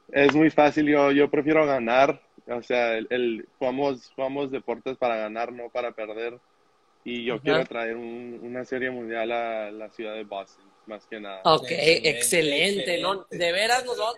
Es 0.09 0.35
muy 0.35 0.50
fácil, 0.50 0.87
yo, 0.88 1.12
yo 1.12 1.31
prefiero 1.31 1.66
ganar, 1.66 2.20
o 2.46 2.62
sea, 2.62 2.96
el, 2.98 3.07
el- 3.11 3.48
jugamos, 3.59 4.11
jugamos 4.14 4.50
deportes 4.50 4.96
para 4.98 5.16
ganar, 5.16 5.53
no 5.53 5.70
para 5.70 5.92
perder. 5.92 6.40
Y 7.05 7.24
yo 7.27 7.37
Ajá. 7.37 7.42
quiero 7.42 7.64
traer 7.66 7.96
un- 7.96 8.40
una 8.42 8.64
serie 8.66 8.90
mundial 8.90 9.33
a 9.33 9.72
la 9.72 9.90
ciudad 9.90 10.14
de 10.16 10.24
Boston, 10.24 10.74
más 10.87 11.07
que 11.07 11.20
nada. 11.20 11.40
Ok, 11.44 11.66
excelente, 11.70 12.99
¿no? 13.01 13.14
excelente. 13.14 13.37
De 13.38 13.53
veras 13.53 13.85
nos 13.85 13.99
vamos, 13.99 14.16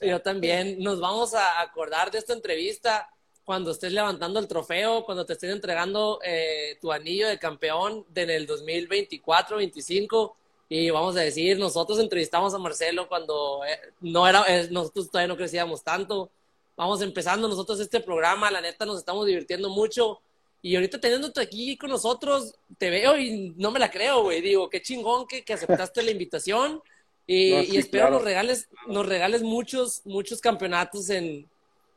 yo 0.00 0.20
también, 0.20 0.78
nos 0.80 1.00
vamos 1.00 1.34
a 1.34 1.60
acordar 1.60 2.10
de 2.10 2.18
esta 2.18 2.32
entrevista 2.32 3.08
cuando 3.44 3.72
estés 3.72 3.92
levantando 3.92 4.38
el 4.38 4.46
trofeo, 4.46 5.04
cuando 5.04 5.26
te 5.26 5.32
estén 5.32 5.50
entregando 5.50 6.20
eh, 6.24 6.78
tu 6.80 6.92
anillo 6.92 7.26
de 7.28 7.38
campeón 7.38 8.06
de 8.08 8.22
en 8.22 8.30
el 8.30 8.46
2024-25 8.46 10.34
y 10.68 10.88
vamos 10.90 11.16
a 11.16 11.20
decir, 11.20 11.58
nosotros 11.58 11.98
entrevistamos 11.98 12.54
a 12.54 12.58
Marcelo 12.58 13.08
cuando 13.08 13.64
eh, 13.64 13.76
no 14.00 14.28
era, 14.28 14.44
eh, 14.46 14.68
nosotros 14.70 15.10
todavía 15.10 15.26
no 15.26 15.36
crecíamos 15.36 15.82
tanto, 15.82 16.30
vamos 16.76 17.02
empezando 17.02 17.48
nosotros 17.48 17.80
este 17.80 17.98
programa, 17.98 18.52
la 18.52 18.60
neta 18.60 18.86
nos 18.86 18.98
estamos 18.98 19.26
divirtiendo 19.26 19.68
mucho 19.68 20.20
y 20.62 20.74
ahorita 20.74 21.00
teniéndote 21.00 21.40
aquí 21.40 21.76
con 21.76 21.90
nosotros, 21.90 22.54
te 22.78 22.90
veo 22.90 23.16
y 23.16 23.54
no 23.56 23.70
me 23.70 23.78
la 23.78 23.90
creo, 23.90 24.22
güey, 24.22 24.40
digo, 24.40 24.68
qué 24.68 24.82
chingón 24.82 25.26
que, 25.26 25.42
que 25.42 25.54
aceptaste 25.54 26.02
la 26.02 26.10
invitación 26.10 26.82
y, 27.26 27.50
No, 27.50 27.60
y 27.62 27.66
sí, 27.66 27.78
espero 27.78 28.04
claro. 28.04 28.14
nos 28.16 28.24
regales, 28.24 28.68
nos 28.86 29.06
regales 29.06 29.42
muchos, 29.42 30.02
muchos 30.04 30.40
campeonatos 30.40 31.08
en, 31.10 31.48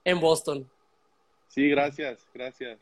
en 0.05 0.19
Boston. 0.19 0.69
Sí, 1.47 1.69
gracias, 1.69 2.25
gracias. 2.33 2.79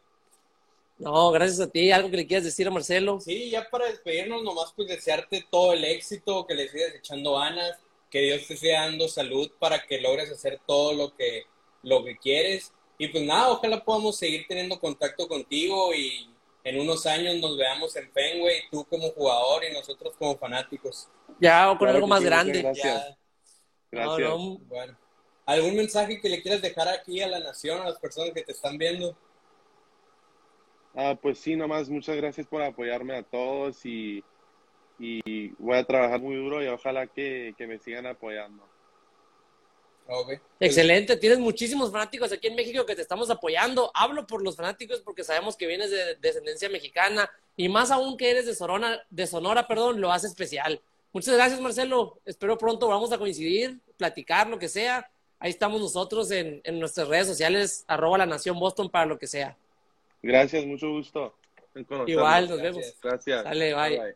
No, 0.98 1.32
gracias 1.32 1.60
a 1.60 1.68
ti. 1.70 1.92
¿Algo 1.92 2.12
que 2.12 2.18
le 2.18 2.28
quieras 2.28 2.46
decir 2.46 2.68
a 2.68 2.72
Marcelo? 2.72 3.20
Sí, 3.20 3.50
ya 3.50 3.68
para 3.70 3.88
despedirnos, 3.88 4.44
nomás 4.44 4.72
pues 4.76 4.88
desearte 4.88 5.46
todo 5.50 5.74
el 5.74 5.84
éxito, 5.84 6.46
que 6.46 6.54
le 6.54 6.70
sigas 6.70 6.94
echando 6.94 7.34
ganas, 7.34 7.80
que 8.10 8.20
Dios 8.20 8.46
te 8.48 8.56
siga 8.56 8.82
dando 8.82 9.08
salud 9.08 9.50
para 9.58 9.82
que 9.82 10.00
logres 10.00 10.30
hacer 10.30 10.60
todo 10.68 10.94
lo 10.94 11.16
que, 11.16 11.46
lo 11.82 12.04
que 12.04 12.18
quieres. 12.18 12.72
Y 13.02 13.08
pues 13.08 13.24
nada, 13.24 13.50
ojalá 13.50 13.84
podamos 13.84 14.16
seguir 14.16 14.46
teniendo 14.48 14.80
contacto 14.80 15.28
contigo 15.28 15.92
y 15.92 16.30
en 16.64 16.80
unos 16.80 17.04
años 17.08 17.36
nos 17.38 17.58
veamos 17.58 17.96
en 17.96 18.12
Fenway, 18.12 18.62
tú 18.70 18.86
como 18.86 19.10
jugador 19.10 19.64
y 19.64 19.74
nosotros 19.74 20.14
como 20.20 20.38
fanáticos. 20.38 21.10
Ya, 21.40 21.72
o 21.72 21.80
con 21.80 21.88
Claro 21.88 21.96
algo 21.96 22.08
más 22.08 22.20
sí, 22.20 22.26
grande. 22.26 22.62
Gracias. 22.62 23.08
Ya, 23.10 23.18
Gracias. 23.90 24.30
No, 24.30 24.38
no, 24.38 24.58
bueno. 24.68 24.96
¿Algún 25.48 25.78
mensaje 25.78 26.22
que 26.22 26.30
le 26.30 26.44
quieras 26.44 26.62
dejar 26.62 26.90
aquí 26.90 27.20
a 27.22 27.28
la 27.28 27.40
nación, 27.40 27.82
a 27.82 27.86
las 27.86 27.98
personas 27.98 28.34
que 28.36 28.44
te 28.44 28.52
están 28.52 28.78
viendo? 28.78 29.18
Ah, 30.94 31.18
pues 31.20 31.40
sí, 31.40 31.56
nomás 31.56 31.90
muchas 31.90 32.18
gracias 32.18 32.46
por 32.46 32.62
apoyarme 32.62 33.18
a 33.18 33.24
todos 33.24 33.84
y, 33.84 34.24
y 35.00 35.48
voy 35.58 35.76
a 35.76 35.84
trabajar 35.86 36.22
muy 36.22 36.36
duro 36.36 36.64
y 36.64 36.68
ojalá 36.68 37.08
que, 37.08 37.56
que 37.58 37.66
me 37.66 37.80
sigan 37.80 38.06
apoyando. 38.06 38.71
Ok. 40.14 40.34
Excelente, 40.60 41.16
tienes 41.16 41.40
muchísimos 41.40 41.90
fanáticos 41.90 42.34
aquí 42.34 42.48
en 42.48 42.56
México 42.56 42.86
que 42.86 42.96
te 42.96 43.02
estamos 43.02 43.30
apoyando. 43.30 43.92
Hablo 43.94 44.28
por 44.28 44.44
los 44.44 44.58
fanáticos 44.58 45.00
porque 45.00 45.24
sabemos 45.24 45.56
que 45.56 45.68
vienes 45.68 45.90
de 45.90 46.16
descendencia 46.16 46.68
mexicana 46.68 47.30
y 47.56 47.70
más 47.70 47.92
aún 47.92 48.18
que 48.18 48.30
eres 48.30 48.46
de 48.46 48.54
Sonora, 48.54 49.06
de 49.10 49.26
Sonora, 49.26 49.68
perdón, 49.68 50.02
lo 50.02 50.12
hace 50.12 50.28
especial. 50.28 50.82
Muchas 51.14 51.36
gracias, 51.36 51.62
Marcelo. 51.62 52.20
Espero 52.26 52.58
pronto 52.58 52.90
vamos 52.90 53.14
a 53.14 53.18
coincidir, 53.18 53.80
platicar, 53.96 54.48
lo 54.48 54.60
que 54.60 54.68
sea. 54.68 55.10
Ahí 55.40 55.50
estamos 55.50 55.80
nosotros 55.80 56.30
en, 56.32 56.60
en 56.66 56.78
nuestras 56.78 57.08
redes 57.08 57.28
sociales, 57.28 57.86
arroba 57.88 58.18
la 58.18 58.26
Nación 58.26 58.60
Boston 58.60 58.90
para 58.90 59.06
lo 59.06 59.18
que 59.18 59.28
sea. 59.28 59.56
Gracias, 60.22 60.66
mucho 60.66 60.90
gusto. 60.90 61.34
Igual, 62.06 62.50
nos 62.50 62.62
vemos. 62.62 62.96
Gracias. 63.02 63.44
Bye. 63.50 63.74
Bye. 63.74 64.16